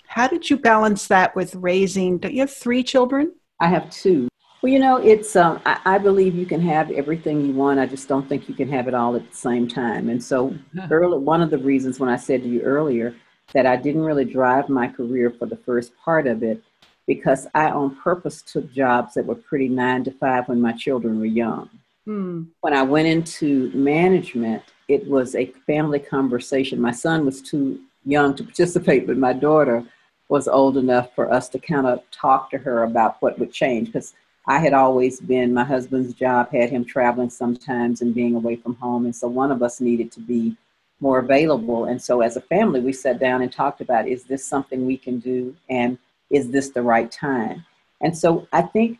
How 0.06 0.26
did 0.26 0.48
you 0.48 0.56
balance 0.56 1.06
that 1.08 1.36
with 1.36 1.54
raising? 1.56 2.18
Don't 2.18 2.32
you 2.32 2.40
have 2.40 2.52
three 2.52 2.82
children? 2.82 3.34
I 3.60 3.68
have 3.68 3.90
two. 3.90 4.28
Well, 4.64 4.72
you 4.72 4.78
know, 4.78 4.96
it's. 4.96 5.36
Um, 5.36 5.60
I, 5.66 5.78
I, 5.84 5.98
believe 5.98 6.34
you 6.34 6.46
can 6.46 6.62
have 6.62 6.90
everything 6.90 7.44
you 7.44 7.52
want. 7.52 7.78
I 7.78 7.84
just 7.84 8.08
don't 8.08 8.26
think 8.26 8.48
you 8.48 8.54
can 8.54 8.66
have 8.70 8.88
it 8.88 8.94
all 8.94 9.14
at 9.14 9.30
the 9.30 9.36
same 9.36 9.68
time. 9.68 10.08
And 10.08 10.24
so, 10.24 10.54
early, 10.90 11.18
one 11.18 11.42
of 11.42 11.50
the 11.50 11.58
reasons 11.58 12.00
when 12.00 12.08
I 12.08 12.16
said 12.16 12.42
to 12.42 12.48
you 12.48 12.62
earlier 12.62 13.14
that 13.52 13.66
I 13.66 13.76
didn't 13.76 14.00
really 14.00 14.24
drive 14.24 14.70
my 14.70 14.88
career 14.88 15.28
for 15.38 15.44
the 15.44 15.58
first 15.58 15.92
part 16.02 16.26
of 16.26 16.42
it, 16.42 16.64
because 17.06 17.46
I 17.54 17.72
on 17.72 17.96
purpose 17.96 18.40
took 18.40 18.72
jobs 18.72 19.12
that 19.12 19.26
were 19.26 19.34
pretty 19.34 19.68
nine 19.68 20.02
to 20.04 20.10
five 20.12 20.48
when 20.48 20.62
my 20.62 20.72
children 20.72 21.18
were 21.18 21.26
young. 21.26 21.68
Hmm. 22.06 22.44
When 22.62 22.72
I 22.72 22.84
went 22.84 23.06
into 23.06 23.70
management, 23.74 24.62
it 24.88 25.06
was 25.06 25.34
a 25.34 25.52
family 25.66 25.98
conversation. 25.98 26.80
My 26.80 26.92
son 26.92 27.26
was 27.26 27.42
too 27.42 27.80
young 28.06 28.34
to 28.36 28.42
participate, 28.42 29.06
but 29.06 29.18
my 29.18 29.34
daughter 29.34 29.84
was 30.30 30.48
old 30.48 30.78
enough 30.78 31.14
for 31.14 31.30
us 31.30 31.50
to 31.50 31.58
kind 31.58 31.86
of 31.86 32.00
talk 32.10 32.50
to 32.52 32.56
her 32.56 32.84
about 32.84 33.20
what 33.20 33.38
would 33.38 33.52
change 33.52 33.92
because 33.92 34.14
I 34.46 34.58
had 34.58 34.74
always 34.74 35.20
been, 35.20 35.54
my 35.54 35.64
husband's 35.64 36.12
job 36.12 36.50
had 36.50 36.70
him 36.70 36.84
traveling 36.84 37.30
sometimes 37.30 38.02
and 38.02 38.14
being 38.14 38.34
away 38.34 38.56
from 38.56 38.74
home. 38.76 39.06
And 39.06 39.16
so 39.16 39.26
one 39.26 39.50
of 39.50 39.62
us 39.62 39.80
needed 39.80 40.12
to 40.12 40.20
be 40.20 40.56
more 41.00 41.18
available. 41.18 41.86
And 41.86 42.00
so 42.00 42.20
as 42.20 42.36
a 42.36 42.42
family, 42.42 42.80
we 42.80 42.92
sat 42.92 43.18
down 43.18 43.42
and 43.42 43.50
talked 43.50 43.80
about 43.80 44.06
is 44.06 44.24
this 44.24 44.44
something 44.44 44.86
we 44.86 44.98
can 44.98 45.18
do? 45.18 45.56
And 45.70 45.98
is 46.30 46.50
this 46.50 46.70
the 46.70 46.82
right 46.82 47.10
time? 47.10 47.64
And 48.02 48.16
so 48.16 48.46
I 48.52 48.62
think 48.62 48.98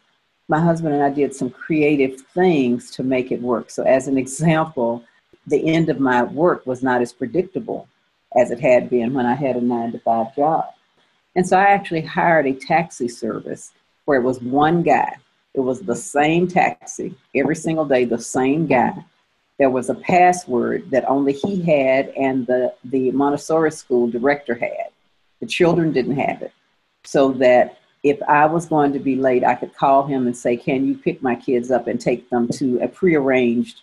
my 0.48 0.60
husband 0.60 0.94
and 0.94 1.02
I 1.02 1.10
did 1.10 1.34
some 1.34 1.50
creative 1.50 2.20
things 2.20 2.90
to 2.92 3.02
make 3.02 3.30
it 3.30 3.40
work. 3.40 3.70
So, 3.70 3.82
as 3.82 4.08
an 4.08 4.18
example, 4.24 5.04
the 5.46 5.66
end 5.66 5.90
of 5.90 6.00
my 6.00 6.22
work 6.22 6.66
was 6.66 6.82
not 6.82 7.02
as 7.02 7.12
predictable 7.12 7.86
as 8.36 8.50
it 8.50 8.60
had 8.60 8.90
been 8.90 9.14
when 9.14 9.26
I 9.26 9.34
had 9.34 9.56
a 9.56 9.60
nine 9.60 9.92
to 9.92 9.98
five 9.98 10.34
job. 10.34 10.64
And 11.36 11.46
so 11.46 11.58
I 11.58 11.64
actually 11.64 12.00
hired 12.00 12.46
a 12.46 12.54
taxi 12.54 13.08
service 13.08 13.72
where 14.04 14.18
it 14.18 14.24
was 14.24 14.40
one 14.40 14.82
guy 14.82 15.16
it 15.54 15.60
was 15.60 15.80
the 15.80 15.96
same 15.96 16.48
taxi 16.48 17.14
every 17.34 17.56
single 17.56 17.84
day, 17.84 18.04
the 18.04 18.18
same 18.18 18.66
guy. 18.66 19.04
There 19.58 19.70
was 19.70 19.88
a 19.88 19.94
password 19.94 20.90
that 20.90 21.08
only 21.08 21.32
he 21.32 21.62
had 21.62 22.08
and 22.08 22.46
the, 22.46 22.74
the 22.84 23.12
Montessori 23.12 23.70
school 23.70 24.10
director 24.10 24.54
had. 24.54 24.88
The 25.40 25.46
children 25.46 25.92
didn't 25.92 26.16
have 26.16 26.42
it. 26.42 26.52
So 27.04 27.32
that 27.34 27.78
if 28.02 28.20
I 28.24 28.46
was 28.46 28.66
going 28.66 28.92
to 28.94 28.98
be 28.98 29.14
late, 29.14 29.44
I 29.44 29.54
could 29.54 29.74
call 29.74 30.06
him 30.06 30.26
and 30.26 30.36
say, 30.36 30.56
Can 30.56 30.86
you 30.86 30.98
pick 30.98 31.22
my 31.22 31.36
kids 31.36 31.70
up 31.70 31.86
and 31.86 32.00
take 32.00 32.28
them 32.30 32.48
to 32.54 32.80
a 32.80 32.88
prearranged 32.88 33.80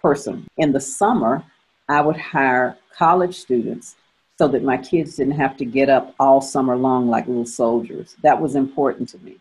person? 0.00 0.46
In 0.56 0.72
the 0.72 0.80
summer, 0.80 1.44
I 1.88 2.00
would 2.00 2.16
hire 2.16 2.76
college 2.96 3.36
students 3.36 3.96
so 4.38 4.48
that 4.48 4.62
my 4.62 4.76
kids 4.76 5.16
didn't 5.16 5.38
have 5.38 5.56
to 5.56 5.64
get 5.64 5.88
up 5.88 6.14
all 6.20 6.40
summer 6.40 6.76
long 6.76 7.08
like 7.08 7.26
little 7.26 7.44
soldiers. 7.44 8.16
That 8.22 8.40
was 8.40 8.54
important 8.54 9.08
to 9.10 9.18
me. 9.18 9.36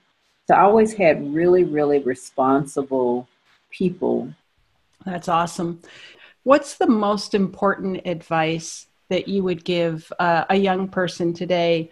So 0.52 0.58
I 0.58 0.64
always 0.64 0.92
had 0.92 1.34
really, 1.34 1.64
really 1.64 2.00
responsible 2.00 3.26
people. 3.70 4.34
That's 5.06 5.30
awesome. 5.30 5.82
What's 6.44 6.78
the 6.78 6.88
most 6.88 7.34
important 7.34 8.02
advice 8.04 8.88
that 9.08 9.30
you 9.30 9.44
would 9.44 9.64
give 9.64 10.12
uh, 10.20 10.44
a 10.50 10.58
young 10.58 10.90
person 10.90 11.34
today 11.34 11.92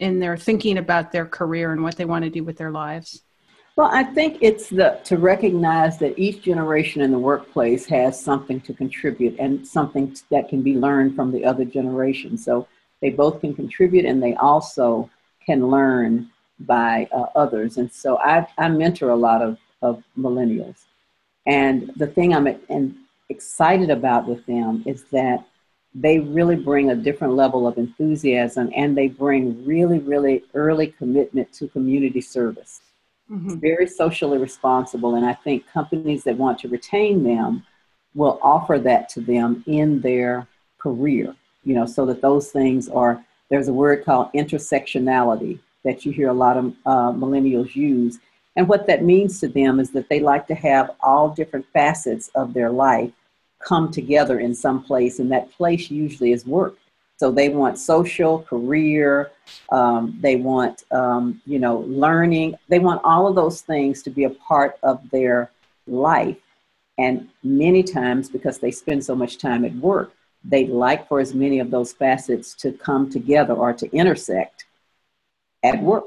in 0.00 0.18
their 0.18 0.36
thinking 0.36 0.78
about 0.78 1.12
their 1.12 1.24
career 1.24 1.70
and 1.70 1.84
what 1.84 1.94
they 1.94 2.04
want 2.04 2.24
to 2.24 2.30
do 2.30 2.42
with 2.42 2.56
their 2.56 2.72
lives? 2.72 3.22
Well, 3.76 3.90
I 3.92 4.02
think 4.02 4.38
it's 4.40 4.70
the 4.70 4.98
to 5.04 5.16
recognize 5.16 5.96
that 5.98 6.18
each 6.18 6.42
generation 6.42 7.02
in 7.02 7.12
the 7.12 7.18
workplace 7.20 7.86
has 7.86 8.20
something 8.20 8.60
to 8.62 8.74
contribute 8.74 9.38
and 9.38 9.64
something 9.64 10.16
that 10.32 10.48
can 10.48 10.62
be 10.62 10.74
learned 10.74 11.14
from 11.14 11.30
the 11.30 11.44
other 11.44 11.64
generation. 11.64 12.36
So 12.36 12.66
they 13.00 13.10
both 13.10 13.40
can 13.40 13.54
contribute 13.54 14.04
and 14.04 14.20
they 14.20 14.34
also 14.34 15.08
can 15.46 15.68
learn 15.68 16.28
by 16.60 17.08
uh, 17.12 17.26
others. 17.34 17.76
And 17.76 17.90
so 17.92 18.18
I, 18.18 18.46
I 18.58 18.68
mentor 18.68 19.10
a 19.10 19.16
lot 19.16 19.42
of, 19.42 19.58
of 19.82 20.02
millennials. 20.18 20.84
And 21.46 21.90
the 21.96 22.06
thing 22.06 22.34
I'm 22.34 22.46
and 22.68 22.94
excited 23.28 23.90
about 23.90 24.26
with 24.26 24.44
them 24.46 24.82
is 24.86 25.04
that 25.12 25.46
they 25.94 26.18
really 26.18 26.56
bring 26.56 26.90
a 26.90 26.94
different 26.94 27.34
level 27.34 27.66
of 27.66 27.78
enthusiasm 27.78 28.70
and 28.76 28.96
they 28.96 29.08
bring 29.08 29.64
really, 29.64 29.98
really 29.98 30.44
early 30.54 30.88
commitment 30.88 31.52
to 31.54 31.68
community 31.68 32.20
service. 32.20 32.80
Mm-hmm. 33.30 33.58
Very 33.58 33.88
socially 33.88 34.38
responsible. 34.38 35.14
And 35.14 35.24
I 35.24 35.34
think 35.34 35.66
companies 35.68 36.24
that 36.24 36.36
want 36.36 36.58
to 36.60 36.68
retain 36.68 37.22
them 37.22 37.64
will 38.14 38.38
offer 38.42 38.78
that 38.80 39.08
to 39.10 39.20
them 39.20 39.64
in 39.66 40.00
their 40.00 40.46
career, 40.78 41.34
you 41.64 41.74
know, 41.74 41.86
so 41.86 42.04
that 42.06 42.22
those 42.22 42.50
things 42.50 42.88
are, 42.88 43.24
there's 43.48 43.68
a 43.68 43.72
word 43.72 44.04
called 44.04 44.30
intersectionality 44.34 45.60
that 45.84 46.04
you 46.04 46.12
hear 46.12 46.28
a 46.28 46.34
lot 46.34 46.56
of 46.56 46.74
uh, 46.86 47.12
millennials 47.12 47.74
use. 47.74 48.18
And 48.56 48.68
what 48.68 48.86
that 48.86 49.04
means 49.04 49.40
to 49.40 49.48
them 49.48 49.80
is 49.80 49.90
that 49.92 50.08
they 50.08 50.20
like 50.20 50.46
to 50.48 50.54
have 50.54 50.90
all 51.00 51.30
different 51.30 51.66
facets 51.72 52.28
of 52.34 52.52
their 52.52 52.70
life 52.70 53.12
come 53.60 53.90
together 53.90 54.40
in 54.40 54.54
some 54.54 54.82
place, 54.82 55.18
and 55.18 55.30
that 55.30 55.52
place 55.52 55.90
usually 55.90 56.32
is 56.32 56.46
work. 56.46 56.76
So 57.18 57.30
they 57.30 57.50
want 57.50 57.78
social, 57.78 58.40
career, 58.40 59.30
um, 59.70 60.18
they 60.22 60.36
want, 60.36 60.84
um, 60.90 61.40
you 61.44 61.58
know, 61.58 61.80
learning. 61.80 62.54
They 62.68 62.78
want 62.78 63.02
all 63.04 63.28
of 63.28 63.34
those 63.34 63.60
things 63.60 64.02
to 64.04 64.10
be 64.10 64.24
a 64.24 64.30
part 64.30 64.78
of 64.82 64.98
their 65.10 65.50
life. 65.86 66.38
And 66.96 67.28
many 67.42 67.82
times, 67.82 68.30
because 68.30 68.58
they 68.58 68.70
spend 68.70 69.04
so 69.04 69.14
much 69.14 69.36
time 69.36 69.66
at 69.66 69.74
work, 69.74 70.14
they'd 70.44 70.70
like 70.70 71.08
for 71.08 71.20
as 71.20 71.34
many 71.34 71.58
of 71.58 71.70
those 71.70 71.92
facets 71.92 72.54
to 72.54 72.72
come 72.72 73.10
together 73.10 73.52
or 73.52 73.74
to 73.74 73.90
intersect 73.94 74.59
at 75.62 75.82
work. 75.82 76.04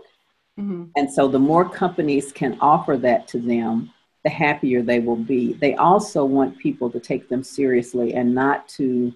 Mm-hmm. 0.60 0.86
And 0.96 1.12
so 1.12 1.28
the 1.28 1.39
more 1.39 1.68
companies 1.68 2.32
can 2.32 2.58
offer 2.62 2.98
that 2.98 3.28
to 3.30 3.39
them, 3.39 3.92
the 4.24 4.30
happier 4.30 4.82
they 4.82 5.00
will 5.00 5.18
be. 5.18 5.54
They 5.54 5.76
also 5.76 6.24
want 6.24 6.58
people 6.58 6.89
to 6.92 7.00
take 7.00 7.28
them 7.30 7.44
seriously 7.44 8.13
and 8.13 8.34
not 8.34 8.68
to 8.70 9.13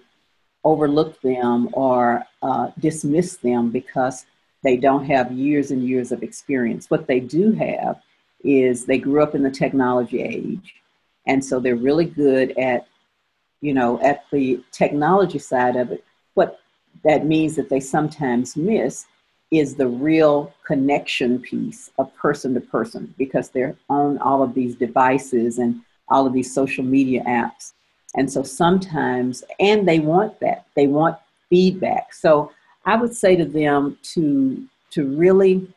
overlook 0.64 1.20
them 1.22 1.68
or 1.72 2.24
uh, 2.42 2.70
dismiss 2.78 3.36
them 3.36 3.70
because 3.70 4.26
they 4.62 4.76
don't 4.76 5.04
have 5.04 5.32
years 5.32 5.70
and 5.70 5.88
years 5.88 6.12
of 6.12 6.22
experience. 6.22 6.90
What 6.90 7.06
they 7.06 7.20
do 7.20 7.52
have 7.52 8.02
is 8.44 8.84
they 8.84 8.98
grew 8.98 9.22
up 9.22 9.34
in 9.34 9.42
the 9.42 9.50
technology 9.50 10.20
age. 10.22 10.74
And 11.26 11.44
so 11.44 11.60
they're 11.60 11.76
really 11.76 12.04
good 12.04 12.56
at, 12.58 12.86
you 13.60 13.72
know, 13.72 14.00
at 14.02 14.24
the 14.30 14.62
technology 14.72 15.38
side 15.38 15.76
of 15.76 15.92
it. 15.92 16.04
What 16.34 16.60
that 17.04 17.26
means 17.26 17.56
that 17.56 17.68
they 17.68 17.80
sometimes 17.80 18.56
miss 18.56 19.06
is 19.50 19.74
the 19.74 19.86
real 19.86 20.52
connection 20.66 21.38
piece 21.38 21.90
of 21.98 22.14
person 22.14 22.54
to 22.54 22.60
person 22.60 23.14
because 23.16 23.48
they're 23.48 23.76
on 23.88 24.18
all 24.18 24.42
of 24.42 24.54
these 24.54 24.74
devices 24.74 25.58
and 25.58 25.80
all 26.08 26.26
of 26.26 26.32
these 26.32 26.52
social 26.52 26.84
media 26.84 27.22
apps. 27.24 27.72
And 28.14 28.30
so 28.30 28.42
sometimes, 28.42 29.44
and 29.58 29.86
they 29.86 30.00
want 30.00 30.38
that, 30.40 30.66
they 30.74 30.86
want 30.86 31.18
feedback. 31.48 32.12
So 32.12 32.52
I 32.84 32.96
would 32.96 33.14
say 33.14 33.36
to 33.36 33.44
them 33.44 33.98
to, 34.14 34.66
to 34.90 35.16
really 35.16 35.68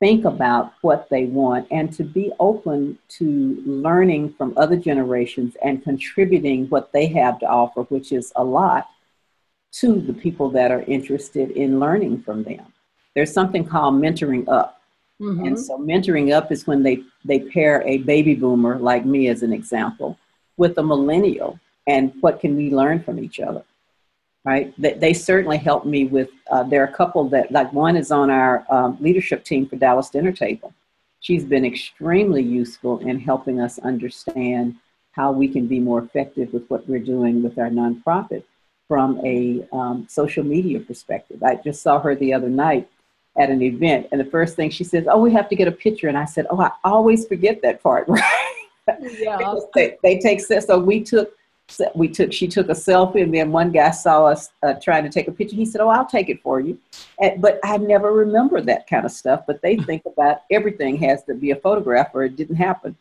think 0.00 0.24
about 0.24 0.72
what 0.80 1.08
they 1.10 1.26
want 1.26 1.66
and 1.70 1.92
to 1.92 2.02
be 2.02 2.32
open 2.40 2.98
to 3.08 3.62
learning 3.64 4.34
from 4.34 4.52
other 4.56 4.76
generations 4.76 5.56
and 5.62 5.84
contributing 5.84 6.66
what 6.68 6.92
they 6.92 7.06
have 7.06 7.38
to 7.38 7.46
offer, 7.46 7.82
which 7.82 8.10
is 8.10 8.32
a 8.36 8.42
lot, 8.42 8.88
to 9.72 10.00
the 10.00 10.12
people 10.12 10.50
that 10.50 10.70
are 10.70 10.82
interested 10.82 11.52
in 11.52 11.78
learning 11.78 12.20
from 12.22 12.42
them. 12.42 12.72
There's 13.14 13.32
something 13.32 13.64
called 13.64 13.94
mentoring 13.94 14.48
up. 14.48 14.80
Mm-hmm. 15.20 15.44
And 15.44 15.58
so 15.58 15.78
mentoring 15.78 16.32
up 16.32 16.50
is 16.50 16.66
when 16.66 16.82
they, 16.82 17.02
they 17.24 17.40
pair 17.40 17.82
a 17.82 17.98
baby 17.98 18.34
boomer 18.34 18.78
like 18.78 19.04
me 19.04 19.28
as 19.28 19.42
an 19.42 19.52
example 19.52 20.18
with 20.56 20.78
a 20.78 20.82
millennial 20.82 21.58
and 21.86 22.12
what 22.20 22.40
can 22.40 22.56
we 22.56 22.70
learn 22.70 23.02
from 23.02 23.18
each 23.18 23.40
other 23.40 23.64
right 24.44 24.72
they, 24.78 24.94
they 24.94 25.14
certainly 25.14 25.58
helped 25.58 25.86
me 25.86 26.04
with 26.04 26.28
uh, 26.50 26.62
there 26.62 26.82
are 26.82 26.86
a 26.86 26.92
couple 26.92 27.28
that 27.28 27.50
like 27.52 27.72
one 27.72 27.96
is 27.96 28.10
on 28.10 28.30
our 28.30 28.64
um, 28.70 28.96
leadership 29.00 29.44
team 29.44 29.66
for 29.66 29.76
dallas 29.76 30.10
dinner 30.10 30.32
table 30.32 30.72
she's 31.20 31.44
been 31.44 31.64
extremely 31.64 32.42
useful 32.42 32.98
in 33.00 33.18
helping 33.18 33.60
us 33.60 33.78
understand 33.80 34.76
how 35.12 35.30
we 35.30 35.46
can 35.46 35.66
be 35.66 35.78
more 35.78 36.02
effective 36.02 36.52
with 36.52 36.66
what 36.68 36.88
we're 36.88 36.98
doing 36.98 37.42
with 37.42 37.58
our 37.58 37.68
nonprofit 37.68 38.42
from 38.88 39.20
a 39.24 39.66
um, 39.72 40.06
social 40.08 40.44
media 40.44 40.80
perspective 40.80 41.42
i 41.42 41.54
just 41.56 41.82
saw 41.82 42.00
her 42.00 42.14
the 42.14 42.32
other 42.32 42.48
night 42.48 42.88
at 43.38 43.50
an 43.50 43.62
event 43.62 44.06
and 44.12 44.20
the 44.20 44.24
first 44.24 44.56
thing 44.56 44.70
she 44.70 44.84
says 44.84 45.06
oh 45.10 45.18
we 45.18 45.32
have 45.32 45.48
to 45.48 45.56
get 45.56 45.66
a 45.66 45.72
picture 45.72 46.08
and 46.08 46.18
i 46.18 46.24
said 46.24 46.46
oh 46.50 46.60
i 46.60 46.70
always 46.84 47.26
forget 47.26 47.62
that 47.62 47.82
part 47.82 48.06
right? 48.08 48.22
Yeah. 49.00 49.54
they, 49.74 49.96
they 50.02 50.18
take 50.18 50.40
so 50.40 50.78
we 50.78 51.02
took 51.02 51.32
we 51.94 52.08
took 52.08 52.32
she 52.32 52.48
took 52.48 52.68
a 52.68 52.72
selfie 52.72 53.22
and 53.22 53.32
then 53.32 53.52
one 53.52 53.70
guy 53.70 53.90
saw 53.90 54.26
us 54.26 54.50
uh, 54.62 54.74
trying 54.74 55.04
to 55.04 55.10
take 55.10 55.28
a 55.28 55.32
picture. 55.32 55.56
He 55.56 55.64
said 55.64 55.80
oh 55.80 55.88
i'll 55.88 56.06
take 56.06 56.28
it 56.28 56.42
for 56.42 56.60
you. 56.60 56.78
And, 57.20 57.40
but 57.40 57.60
i 57.64 57.76
never 57.76 58.12
remember 58.12 58.60
that 58.60 58.86
kind 58.86 59.04
of 59.04 59.12
stuff 59.12 59.44
but 59.46 59.62
they 59.62 59.76
think 59.76 60.02
about 60.06 60.42
everything 60.50 60.96
has 60.98 61.24
to 61.24 61.34
be 61.34 61.50
a 61.50 61.56
photograph 61.56 62.10
or 62.14 62.24
it 62.24 62.36
didn't 62.36 62.56
happen. 62.56 62.96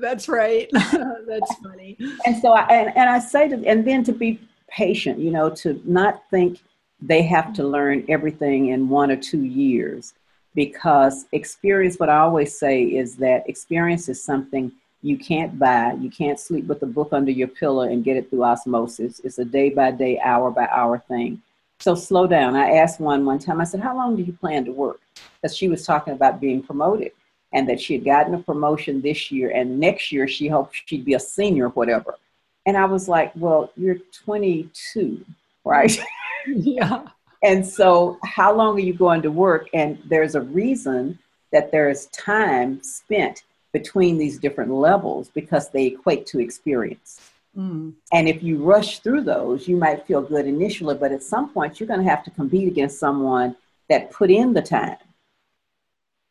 That's 0.00 0.28
right. 0.28 0.68
That's 0.72 1.54
funny. 1.62 1.96
And 2.24 2.40
so 2.40 2.52
i 2.52 2.62
and, 2.68 2.96
and 2.96 3.10
i 3.10 3.18
say 3.18 3.48
to 3.48 3.64
and 3.66 3.86
then 3.86 4.04
to 4.04 4.12
be 4.12 4.40
patient 4.68 5.18
you 5.18 5.30
know 5.30 5.48
to 5.48 5.80
not 5.84 6.22
think 6.30 6.60
they 7.00 7.22
have 7.22 7.52
to 7.54 7.64
learn 7.64 8.04
everything 8.08 8.68
in 8.68 8.88
one 8.88 9.10
or 9.10 9.16
two 9.16 9.44
years 9.44 10.14
because 10.54 11.26
experience 11.32 11.98
what 11.98 12.08
i 12.08 12.18
always 12.18 12.58
say 12.58 12.82
is 12.82 13.16
that 13.16 13.48
experience 13.48 14.08
is 14.08 14.22
something 14.22 14.72
you 15.06 15.16
can't 15.16 15.56
buy. 15.56 15.92
You 16.00 16.10
can't 16.10 16.38
sleep 16.38 16.66
with 16.66 16.82
a 16.82 16.86
book 16.86 17.10
under 17.12 17.30
your 17.30 17.48
pillow 17.48 17.82
and 17.82 18.02
get 18.02 18.16
it 18.16 18.28
through 18.28 18.42
osmosis. 18.42 19.20
It's 19.20 19.38
a 19.38 19.44
day 19.44 19.70
by 19.70 19.92
day 19.92 20.18
hour 20.18 20.50
by 20.50 20.66
hour 20.66 20.98
thing. 20.98 21.40
So 21.78 21.94
slow 21.94 22.26
down. 22.26 22.56
I 22.56 22.72
asked 22.72 22.98
one 23.00 23.24
one 23.24 23.38
time 23.38 23.60
i 23.60 23.64
said 23.64 23.80
how 23.80 23.96
long 23.96 24.16
do 24.16 24.22
you 24.22 24.32
plan 24.32 24.64
to 24.64 24.72
work? 24.72 25.00
Because 25.40 25.56
she 25.56 25.68
was 25.68 25.84
talking 25.84 26.14
about 26.14 26.40
being 26.40 26.60
promoted 26.62 27.12
and 27.52 27.68
that 27.68 27.80
she 27.80 27.94
had 27.94 28.04
gotten 28.04 28.34
a 28.34 28.42
promotion 28.42 29.00
this 29.00 29.30
year 29.30 29.50
and 29.50 29.78
next 29.78 30.10
year 30.10 30.26
she 30.26 30.48
hoped 30.48 30.82
she'd 30.86 31.04
be 31.04 31.14
a 31.14 31.20
senior 31.20 31.68
whatever. 31.68 32.16
And 32.64 32.76
i 32.76 32.84
was 32.84 33.08
like 33.08 33.30
well 33.36 33.70
you're 33.76 33.98
22 34.24 35.24
right 35.64 35.96
yeah. 36.56 37.04
And 37.42 37.66
so, 37.66 38.18
how 38.24 38.54
long 38.54 38.76
are 38.76 38.80
you 38.80 38.94
going 38.94 39.22
to 39.22 39.30
work? 39.30 39.68
And 39.74 39.98
there's 40.06 40.34
a 40.34 40.40
reason 40.40 41.18
that 41.52 41.70
there's 41.70 42.06
time 42.06 42.82
spent 42.82 43.44
between 43.72 44.18
these 44.18 44.38
different 44.38 44.72
levels 44.72 45.28
because 45.28 45.70
they 45.70 45.86
equate 45.86 46.26
to 46.26 46.40
experience. 46.40 47.20
Mm. 47.56 47.94
And 48.12 48.28
if 48.28 48.42
you 48.42 48.62
rush 48.62 49.00
through 49.00 49.22
those, 49.22 49.68
you 49.68 49.76
might 49.76 50.06
feel 50.06 50.22
good 50.22 50.46
initially, 50.46 50.94
but 50.94 51.12
at 51.12 51.22
some 51.22 51.50
point, 51.50 51.78
you're 51.78 51.86
going 51.86 52.02
to 52.02 52.08
have 52.08 52.24
to 52.24 52.30
compete 52.30 52.68
against 52.68 52.98
someone 52.98 53.56
that 53.88 54.10
put 54.10 54.30
in 54.30 54.52
the 54.52 54.62
time 54.62 54.96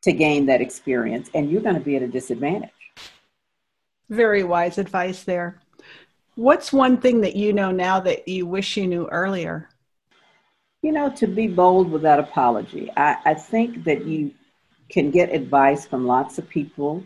to 0.01 0.11
gain 0.11 0.45
that 0.45 0.61
experience, 0.61 1.29
and 1.33 1.49
you're 1.49 1.61
going 1.61 1.75
to 1.75 1.81
be 1.81 1.95
at 1.95 2.03
a 2.03 2.07
disadvantage. 2.07 2.69
Very 4.09 4.43
wise 4.43 4.77
advice 4.77 5.23
there. 5.23 5.59
What's 6.35 6.71
one 6.71 6.97
thing 6.97 7.21
that 7.21 7.35
you 7.35 7.53
know 7.53 7.71
now 7.71 7.99
that 8.01 8.27
you 8.27 8.45
wish 8.45 8.77
you 8.77 8.85
knew 8.85 9.07
earlier? 9.07 9.69
You 10.81 10.91
know, 10.91 11.09
to 11.09 11.27
be 11.27 11.47
bold 11.47 11.91
without 11.91 12.19
apology. 12.19 12.91
I, 12.95 13.17
I 13.25 13.33
think 13.33 13.83
that 13.85 14.05
you 14.05 14.31
can 14.89 15.11
get 15.11 15.33
advice 15.33 15.85
from 15.85 16.05
lots 16.05 16.37
of 16.37 16.47
people, 16.47 17.03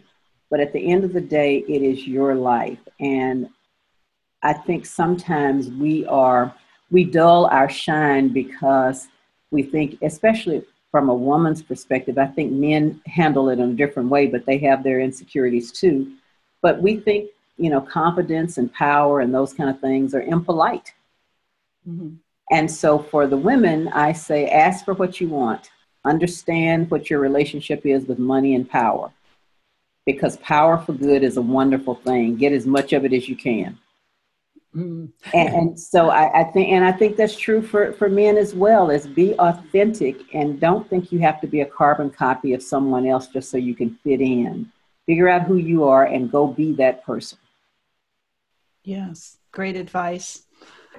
but 0.50 0.60
at 0.60 0.74
the 0.74 0.92
end 0.92 1.04
of 1.04 1.14
the 1.14 1.22
day, 1.22 1.64
it 1.68 1.82
is 1.82 2.08
your 2.08 2.36
life. 2.36 2.80
And 3.00 3.50
I 4.44 4.54
think 4.54 4.86
sometimes 4.86 5.70
we 5.70 6.06
are, 6.06 6.54
we 6.92 7.04
dull 7.04 7.46
our 7.48 7.70
shine 7.70 8.30
because 8.30 9.08
we 9.52 9.64
think, 9.64 9.98
especially 10.02 10.64
from 10.92 11.10
a 11.10 11.14
woman's 11.14 11.62
perspective, 11.62 12.18
I 12.18 12.28
think 12.28 12.52
men 12.52 13.02
handle 13.06 13.50
it 13.50 13.60
in 13.60 13.72
a 13.72 13.74
different 13.76 14.10
way, 14.10 14.28
but 14.28 14.46
they 14.46 14.58
have 14.60 14.84
their 14.84 15.00
insecurities 15.00 15.72
too. 15.72 16.14
But 16.62 16.82
we 16.82 16.98
think, 16.98 17.30
you 17.58 17.70
know, 17.70 17.82
confidence 17.82 18.58
and 18.58 18.74
power 18.74 19.20
and 19.20 19.34
those 19.34 19.54
kind 19.54 19.70
of 19.70 19.80
things 19.80 20.16
are 20.16 20.22
impolite. 20.22 20.94
Mm-hmm. 21.88 22.16
And 22.52 22.70
so 22.70 23.00
for 23.00 23.28
the 23.28 23.38
women, 23.38 23.90
I 23.90 24.14
say 24.14 24.48
ask 24.48 24.84
for 24.84 24.94
what 24.94 25.22
you 25.22 25.30
want. 25.30 25.70
Understand 26.06 26.90
what 26.90 27.10
your 27.10 27.20
relationship 27.20 27.86
is 27.86 28.06
with 28.06 28.20
money 28.20 28.56
and 28.56 28.70
power. 28.70 29.12
Because 30.06 30.38
power 30.38 30.78
for 30.78 30.94
good 30.94 31.24
is 31.24 31.38
a 31.38 31.42
wonderful 31.42 31.96
thing. 31.96 32.36
Get 32.38 32.54
as 32.54 32.66
much 32.66 32.94
of 32.94 33.06
it 33.06 33.14
as 33.14 33.30
you 33.30 33.36
can. 33.36 33.78
Mm. 34.76 35.10
And, 35.34 35.50
and, 35.50 35.80
so 35.80 36.10
I, 36.10 36.42
I, 36.42 36.44
think, 36.46 36.70
and 36.70 36.86
I 36.86 36.92
think 36.92 37.18
that's 37.18 37.38
true 37.38 37.62
for, 37.62 37.94
for 37.94 38.08
men 38.08 38.38
as 38.38 38.54
well. 38.54 38.90
Is 38.90 39.08
be 39.08 39.34
authentic 39.36 40.34
and 40.34 40.60
don't 40.60 40.88
think 40.90 41.12
you 41.12 41.20
have 41.20 41.42
to 41.42 41.48
be 41.48 41.62
a 41.62 41.66
carbon 41.66 42.10
copy 42.10 42.54
of 42.54 42.62
someone 42.62 43.08
else 43.08 43.28
just 43.28 43.50
so 43.50 43.58
you 43.58 43.76
can 43.76 43.98
fit 44.04 44.22
in. 44.22 44.72
Figure 45.06 45.28
out 45.28 45.44
who 45.44 45.56
you 45.56 45.86
are 45.86 46.06
and 46.06 46.32
go 46.32 46.48
be 46.48 46.74
that 46.74 47.04
person. 47.04 47.40
Yes, 48.84 49.38
great 49.52 49.76
advice. 49.76 50.44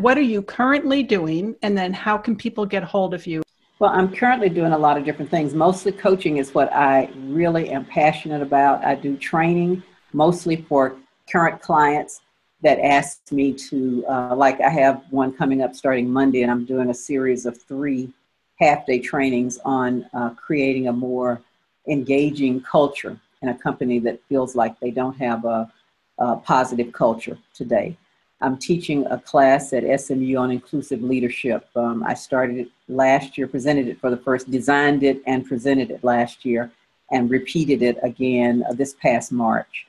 What 0.01 0.17
are 0.17 0.23
you 0.23 0.41
currently 0.41 1.03
doing? 1.03 1.57
And 1.61 1.77
then 1.77 1.93
how 1.93 2.17
can 2.17 2.35
people 2.35 2.65
get 2.65 2.83
hold 2.83 3.13
of 3.13 3.27
you? 3.27 3.43
Well, 3.81 3.91
I'm 3.91 4.11
currently 4.11 4.49
doing 4.49 4.73
a 4.73 4.79
lot 4.79 4.97
of 4.97 5.05
different 5.05 5.31
things. 5.31 5.53
Mostly 5.53 5.93
coaching 5.93 6.39
is 6.39 6.55
what 6.55 6.73
I 6.73 7.11
really 7.17 7.69
am 7.69 7.85
passionate 7.85 8.41
about. 8.41 8.83
I 8.83 8.95
do 8.95 9.19
training 9.19 9.83
mostly 10.15 10.57
for 10.57 10.97
current 11.31 11.61
clients 11.61 12.23
that 12.63 12.79
ask 12.79 13.31
me 13.31 13.53
to, 13.53 14.03
uh, 14.09 14.35
like, 14.35 14.63
I 14.63 14.71
have 14.71 15.03
one 15.11 15.35
coming 15.35 15.61
up 15.61 15.75
starting 15.75 16.11
Monday, 16.11 16.43
and 16.43 16.51
I'm 16.51 16.65
doing 16.65 16.89
a 16.89 16.95
series 16.95 17.45
of 17.45 17.61
three 17.61 18.11
half 18.59 18.87
day 18.87 19.01
trainings 19.01 19.59
on 19.67 20.07
uh, 20.15 20.31
creating 20.31 20.89
a 20.89 20.93
more 20.95 21.43
engaging 21.89 22.63
culture 22.63 23.21
in 23.43 23.51
a 23.51 23.55
company 23.55 23.99
that 23.99 24.19
feels 24.31 24.57
like 24.57 24.81
they 24.81 24.91
don't 24.91 25.19
have 25.19 25.45
a, 25.45 25.71
a 26.19 26.37
positive 26.37 26.91
culture 26.91 27.37
today. 27.53 27.99
I'm 28.43 28.57
teaching 28.57 29.07
a 29.07 29.19
class 29.19 29.73
at 29.73 30.01
SMU 30.01 30.37
on 30.39 30.51
inclusive 30.51 31.03
leadership. 31.03 31.69
Um, 31.77 32.03
I 32.07 32.15
started 32.15 32.59
it 32.59 32.69
last 32.89 33.37
year, 33.37 33.47
presented 33.47 33.87
it 33.87 34.01
for 34.01 34.11
the 34.11 34.17
first, 34.17 34.51
designed 34.51 35.03
it 35.03 35.23
and 35.27 35.47
presented 35.47 35.91
it 35.91 36.03
last 36.03 36.45
year, 36.45 36.71
and 37.11 37.31
repeated 37.31 37.83
it 37.83 37.99
again 38.03 38.65
uh, 38.69 38.73
this 38.73 38.95
past 38.95 39.31
March. 39.31 39.87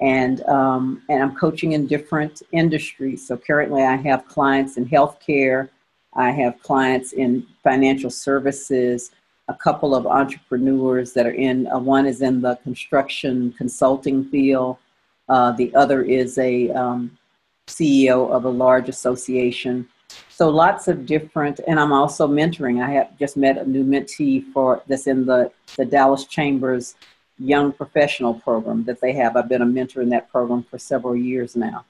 And, 0.00 0.42
um, 0.44 1.02
and 1.10 1.22
I'm 1.22 1.36
coaching 1.36 1.72
in 1.72 1.86
different 1.86 2.42
industries. 2.52 3.26
So 3.26 3.36
currently 3.36 3.82
I 3.82 3.96
have 3.96 4.26
clients 4.26 4.78
in 4.78 4.86
healthcare, 4.88 5.68
I 6.14 6.30
have 6.30 6.62
clients 6.62 7.12
in 7.12 7.46
financial 7.62 8.08
services, 8.08 9.10
a 9.48 9.54
couple 9.54 9.94
of 9.94 10.06
entrepreneurs 10.06 11.12
that 11.12 11.26
are 11.26 11.32
in, 11.32 11.66
uh, 11.66 11.78
one 11.78 12.06
is 12.06 12.22
in 12.22 12.40
the 12.40 12.54
construction 12.56 13.52
consulting 13.58 14.24
field, 14.24 14.78
uh, 15.28 15.52
the 15.52 15.74
other 15.74 16.02
is 16.02 16.38
a 16.38 16.70
um, 16.70 17.16
CEO 17.70 18.30
of 18.30 18.44
a 18.44 18.48
large 18.48 18.88
association. 18.88 19.88
So 20.28 20.48
lots 20.48 20.88
of 20.88 21.06
different, 21.06 21.60
and 21.66 21.78
I'm 21.78 21.92
also 21.92 22.26
mentoring. 22.26 22.82
I 22.82 22.90
have 22.90 23.18
just 23.18 23.36
met 23.36 23.58
a 23.58 23.64
new 23.64 23.84
mentee 23.84 24.44
for 24.52 24.82
that's 24.86 25.06
in 25.06 25.26
the, 25.26 25.50
the 25.76 25.84
Dallas 25.84 26.24
Chambers 26.24 26.94
Young 27.38 27.72
Professional 27.72 28.34
Program 28.34 28.84
that 28.84 29.00
they 29.00 29.12
have. 29.12 29.36
I've 29.36 29.48
been 29.48 29.62
a 29.62 29.66
mentor 29.66 30.02
in 30.02 30.08
that 30.10 30.30
program 30.30 30.62
for 30.62 30.78
several 30.78 31.16
years 31.16 31.56
now. 31.56 31.84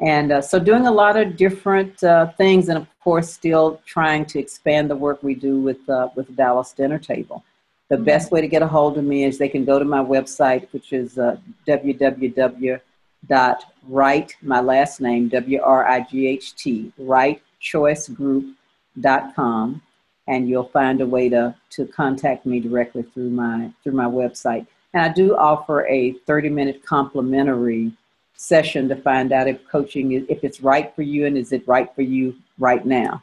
And 0.00 0.32
uh, 0.32 0.42
so 0.42 0.58
doing 0.58 0.86
a 0.86 0.90
lot 0.90 1.16
of 1.16 1.36
different 1.36 2.02
uh, 2.02 2.32
things, 2.32 2.68
and 2.68 2.76
of 2.76 2.88
course, 3.00 3.32
still 3.32 3.80
trying 3.86 4.26
to 4.26 4.40
expand 4.40 4.90
the 4.90 4.96
work 4.96 5.22
we 5.22 5.34
do 5.34 5.60
with, 5.60 5.88
uh, 5.88 6.08
with 6.16 6.34
Dallas 6.34 6.72
Dinner 6.72 6.98
Table. 6.98 7.44
The 7.88 7.96
mm-hmm. 7.96 8.04
best 8.04 8.32
way 8.32 8.40
to 8.40 8.48
get 8.48 8.62
a 8.62 8.66
hold 8.66 8.98
of 8.98 9.04
me 9.04 9.24
is 9.24 9.38
they 9.38 9.48
can 9.48 9.64
go 9.64 9.78
to 9.78 9.84
my 9.84 10.02
website, 10.02 10.66
which 10.72 10.92
is 10.92 11.18
uh, 11.18 11.36
www 11.68 12.80
dot 13.28 13.64
wright, 13.88 14.34
my 14.42 14.60
last 14.60 15.00
name, 15.00 15.28
W 15.28 15.60
R 15.62 15.86
I 15.86 16.00
G 16.00 16.26
H 16.26 16.54
T, 16.54 16.92
Wright 16.98 17.42
Choice 17.60 18.08
Group 18.08 18.56
beverlywright.com 18.98 19.82
and 20.28 20.48
you'll 20.48 20.68
find 20.68 21.00
a 21.00 21.06
way 21.06 21.28
to, 21.28 21.54
to 21.70 21.86
contact 21.86 22.46
me 22.46 22.60
directly 22.60 23.02
through 23.02 23.30
my 23.30 23.70
through 23.82 23.92
my 23.92 24.04
website. 24.04 24.66
And 24.94 25.02
I 25.02 25.12
do 25.12 25.36
offer 25.36 25.86
a 25.86 26.12
30 26.12 26.48
minute 26.48 26.84
complimentary 26.84 27.92
session 28.34 28.88
to 28.88 28.96
find 28.96 29.32
out 29.32 29.48
if 29.48 29.66
coaching 29.68 30.12
is 30.12 30.24
if 30.28 30.44
it's 30.44 30.60
right 30.60 30.94
for 30.94 31.02
you 31.02 31.26
and 31.26 31.36
is 31.36 31.52
it 31.52 31.66
right 31.66 31.92
for 31.94 32.02
you 32.02 32.36
right 32.58 32.84
now. 32.84 33.22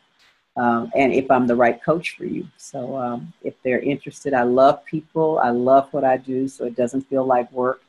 Um, 0.57 0.91
and 0.93 1.13
if 1.13 1.31
I'm 1.31 1.47
the 1.47 1.55
right 1.55 1.81
coach 1.81 2.17
for 2.17 2.25
you. 2.25 2.45
So 2.57 2.97
um, 2.97 3.31
if 3.43 3.53
they're 3.63 3.79
interested, 3.79 4.33
I 4.33 4.43
love 4.43 4.83
people. 4.83 5.39
I 5.39 5.51
love 5.51 5.87
what 5.93 6.03
I 6.03 6.17
do, 6.17 6.49
so 6.49 6.65
it 6.65 6.75
doesn't 6.75 7.03
feel 7.03 7.23
like 7.23 7.49
work. 7.53 7.81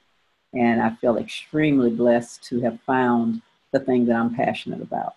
And 0.53 0.83
I 0.83 0.91
feel 0.97 1.17
extremely 1.17 1.91
blessed 1.91 2.43
to 2.45 2.61
have 2.61 2.81
found 2.81 3.43
the 3.73 3.81
thing 3.81 4.07
that 4.07 4.17
I'm 4.17 4.35
passionate 4.35 4.83
about. 4.83 5.15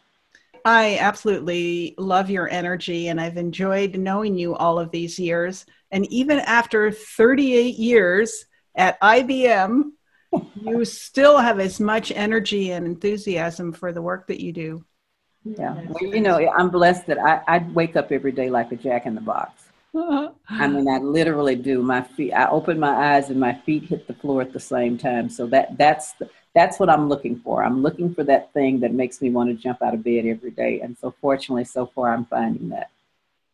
I 0.66 0.98
absolutely 1.00 1.94
love 1.98 2.30
your 2.30 2.50
energy, 2.50 3.10
and 3.10 3.20
I've 3.20 3.38
enjoyed 3.38 3.98
knowing 3.98 4.38
you 4.38 4.56
all 4.56 4.80
of 4.80 4.92
these 4.92 5.20
years. 5.20 5.66
And 5.92 6.06
even 6.12 6.40
after 6.40 6.92
38 6.92 7.76
years 7.76 8.46
at 8.76 9.00
IBM, 9.02 9.92
you 10.56 10.86
still 10.86 11.38
have 11.38 11.60
as 11.60 11.80
much 11.80 12.12
energy 12.12 12.72
and 12.72 12.86
enthusiasm 12.86 13.74
for 13.74 13.92
the 13.92 14.02
work 14.02 14.28
that 14.28 14.42
you 14.42 14.54
do. 14.54 14.86
Yeah. 15.44 15.74
Well, 15.90 16.04
you 16.04 16.22
know, 16.22 16.38
I'm 16.58 16.70
blessed 16.70 17.08
that 17.08 17.20
I, 17.20 17.42
I 17.48 17.58
wake 17.74 17.98
up 17.98 18.12
every 18.12 18.32
day 18.32 18.50
like 18.50 18.72
a 18.72 18.78
jack 18.78 19.06
in 19.06 19.16
the 19.16 19.22
box. 19.22 19.63
I 19.96 20.68
mean, 20.68 20.88
I 20.88 20.98
literally 20.98 21.56
do. 21.56 21.82
My 21.82 22.02
feet, 22.02 22.34
I 22.34 22.50
open 22.50 22.80
my 22.80 23.16
eyes 23.16 23.30
and 23.30 23.40
my 23.40 23.54
feet 23.54 23.84
hit 23.84 24.08
the 24.08 24.14
floor 24.14 24.42
at 24.42 24.54
the 24.54 24.60
same 24.60 24.98
time. 24.98 25.30
So 25.30 25.48
that 25.48 25.78
that's 25.78 26.14
the, 26.14 26.30
that's 26.54 26.80
what 26.80 26.90
I'm 26.90 27.10
looking 27.10 27.40
for. 27.40 27.64
I'm 27.64 27.82
looking 27.82 28.14
for 28.14 28.24
that 28.26 28.54
thing 28.54 28.80
that 28.82 28.94
makes 28.94 29.22
me 29.22 29.30
want 29.30 29.50
to 29.50 29.56
jump 29.56 29.82
out 29.82 29.94
of 29.94 30.04
bed 30.04 30.26
every 30.26 30.52
day. 30.52 30.82
And 30.82 30.98
so 30.98 31.14
fortunately, 31.22 31.66
so 31.66 31.86
far, 31.86 32.14
I'm 32.14 32.26
finding 32.26 32.70
that. 32.70 32.90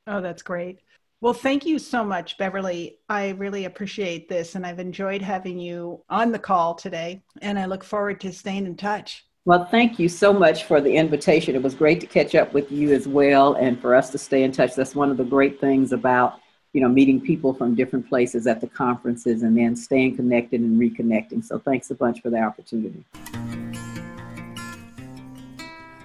Oh, 0.08 0.21
that's 0.21 0.41
great. 0.41 0.80
Well, 1.21 1.34
thank 1.34 1.65
you 1.65 1.80
so 1.80 2.04
much, 2.04 2.38
Beverly. 2.38 2.99
I 3.10 3.30
really 3.32 3.65
appreciate 3.65 4.30
this, 4.30 4.56
and 4.56 4.65
I've 4.65 4.80
enjoyed 4.80 5.21
having 5.21 5.60
you 5.60 6.02
on 6.10 6.32
the 6.32 6.39
call 6.39 6.75
today, 6.75 7.21
and 7.41 7.60
I 7.60 7.65
look 7.65 7.84
forward 7.84 8.21
to 8.21 8.32
staying 8.32 8.65
in 8.65 8.75
touch. 8.75 9.25
Well, 9.45 9.65
thank 9.65 9.99
you 9.99 10.10
so 10.10 10.34
much 10.34 10.65
for 10.65 10.82
the 10.82 10.95
invitation. 10.95 11.56
It 11.56 11.63
was 11.63 11.73
great 11.73 12.02
to 12.02 12.08
catch 12.08 12.36
up 12.36 12.54
with 12.54 12.71
you 12.71 12.93
as 12.93 13.08
well, 13.08 13.54
and 13.54 13.80
for 13.80 13.95
us 13.95 14.10
to 14.12 14.17
stay 14.17 14.43
in 14.43 14.52
touch. 14.52 14.75
That's 14.75 14.95
one 14.95 15.10
of 15.10 15.17
the 15.17 15.23
great 15.23 15.62
things 15.62 15.93
about 15.93 16.39
you 16.73 16.82
know 16.82 16.89
meeting 16.89 17.21
people 17.21 17.54
from 17.54 17.73
different 17.73 18.08
places 18.08 18.47
at 18.47 18.60
the 18.60 18.67
conferences, 18.67 19.43
and 19.43 19.58
then 19.58 19.75
staying 19.75 20.17
connected 20.17 20.60
and 20.60 20.80
reconnecting. 20.80 21.43
So, 21.43 21.58
thanks 21.58 21.89
a 21.89 21.95
bunch 21.95 22.21
for 22.21 22.30
the 22.30 22.39
opportunity. 22.41 23.06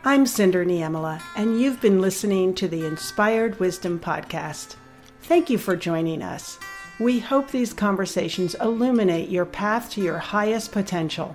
I'm 0.05 0.27
Cynder 0.27 0.65
Niemela, 0.65 1.21
and 1.35 1.61
you've 1.61 1.81
been 1.81 2.01
listening 2.01 2.55
to 2.55 2.69
the 2.69 2.87
Inspired 2.87 3.59
Wisdom 3.59 3.99
Podcast. 3.99 4.77
Thank 5.23 5.51
you 5.51 5.59
for 5.59 5.75
joining 5.75 6.23
us. 6.23 6.59
We 7.01 7.19
hope 7.19 7.51
these 7.51 7.73
conversations 7.73 8.55
illuminate 8.55 9.29
your 9.29 9.47
path 9.47 9.91
to 9.91 10.01
your 10.01 10.19
highest 10.19 10.71
potential. 10.71 11.35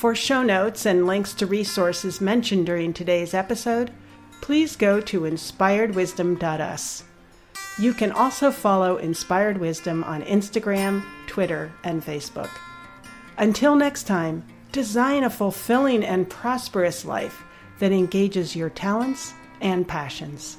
For 0.00 0.14
show 0.14 0.42
notes 0.42 0.86
and 0.86 1.06
links 1.06 1.34
to 1.34 1.46
resources 1.46 2.22
mentioned 2.22 2.64
during 2.64 2.94
today's 2.94 3.34
episode, 3.34 3.90
please 4.40 4.74
go 4.74 4.98
to 4.98 5.20
inspiredwisdom.us. 5.20 7.04
You 7.78 7.92
can 7.92 8.10
also 8.10 8.50
follow 8.50 8.96
Inspired 8.96 9.58
Wisdom 9.58 10.02
on 10.04 10.22
Instagram, 10.22 11.04
Twitter, 11.26 11.70
and 11.84 12.02
Facebook. 12.02 12.48
Until 13.36 13.76
next 13.76 14.04
time, 14.04 14.42
design 14.72 15.22
a 15.22 15.28
fulfilling 15.28 16.02
and 16.02 16.30
prosperous 16.30 17.04
life 17.04 17.44
that 17.78 17.92
engages 17.92 18.56
your 18.56 18.70
talents 18.70 19.34
and 19.60 19.86
passions. 19.86 20.56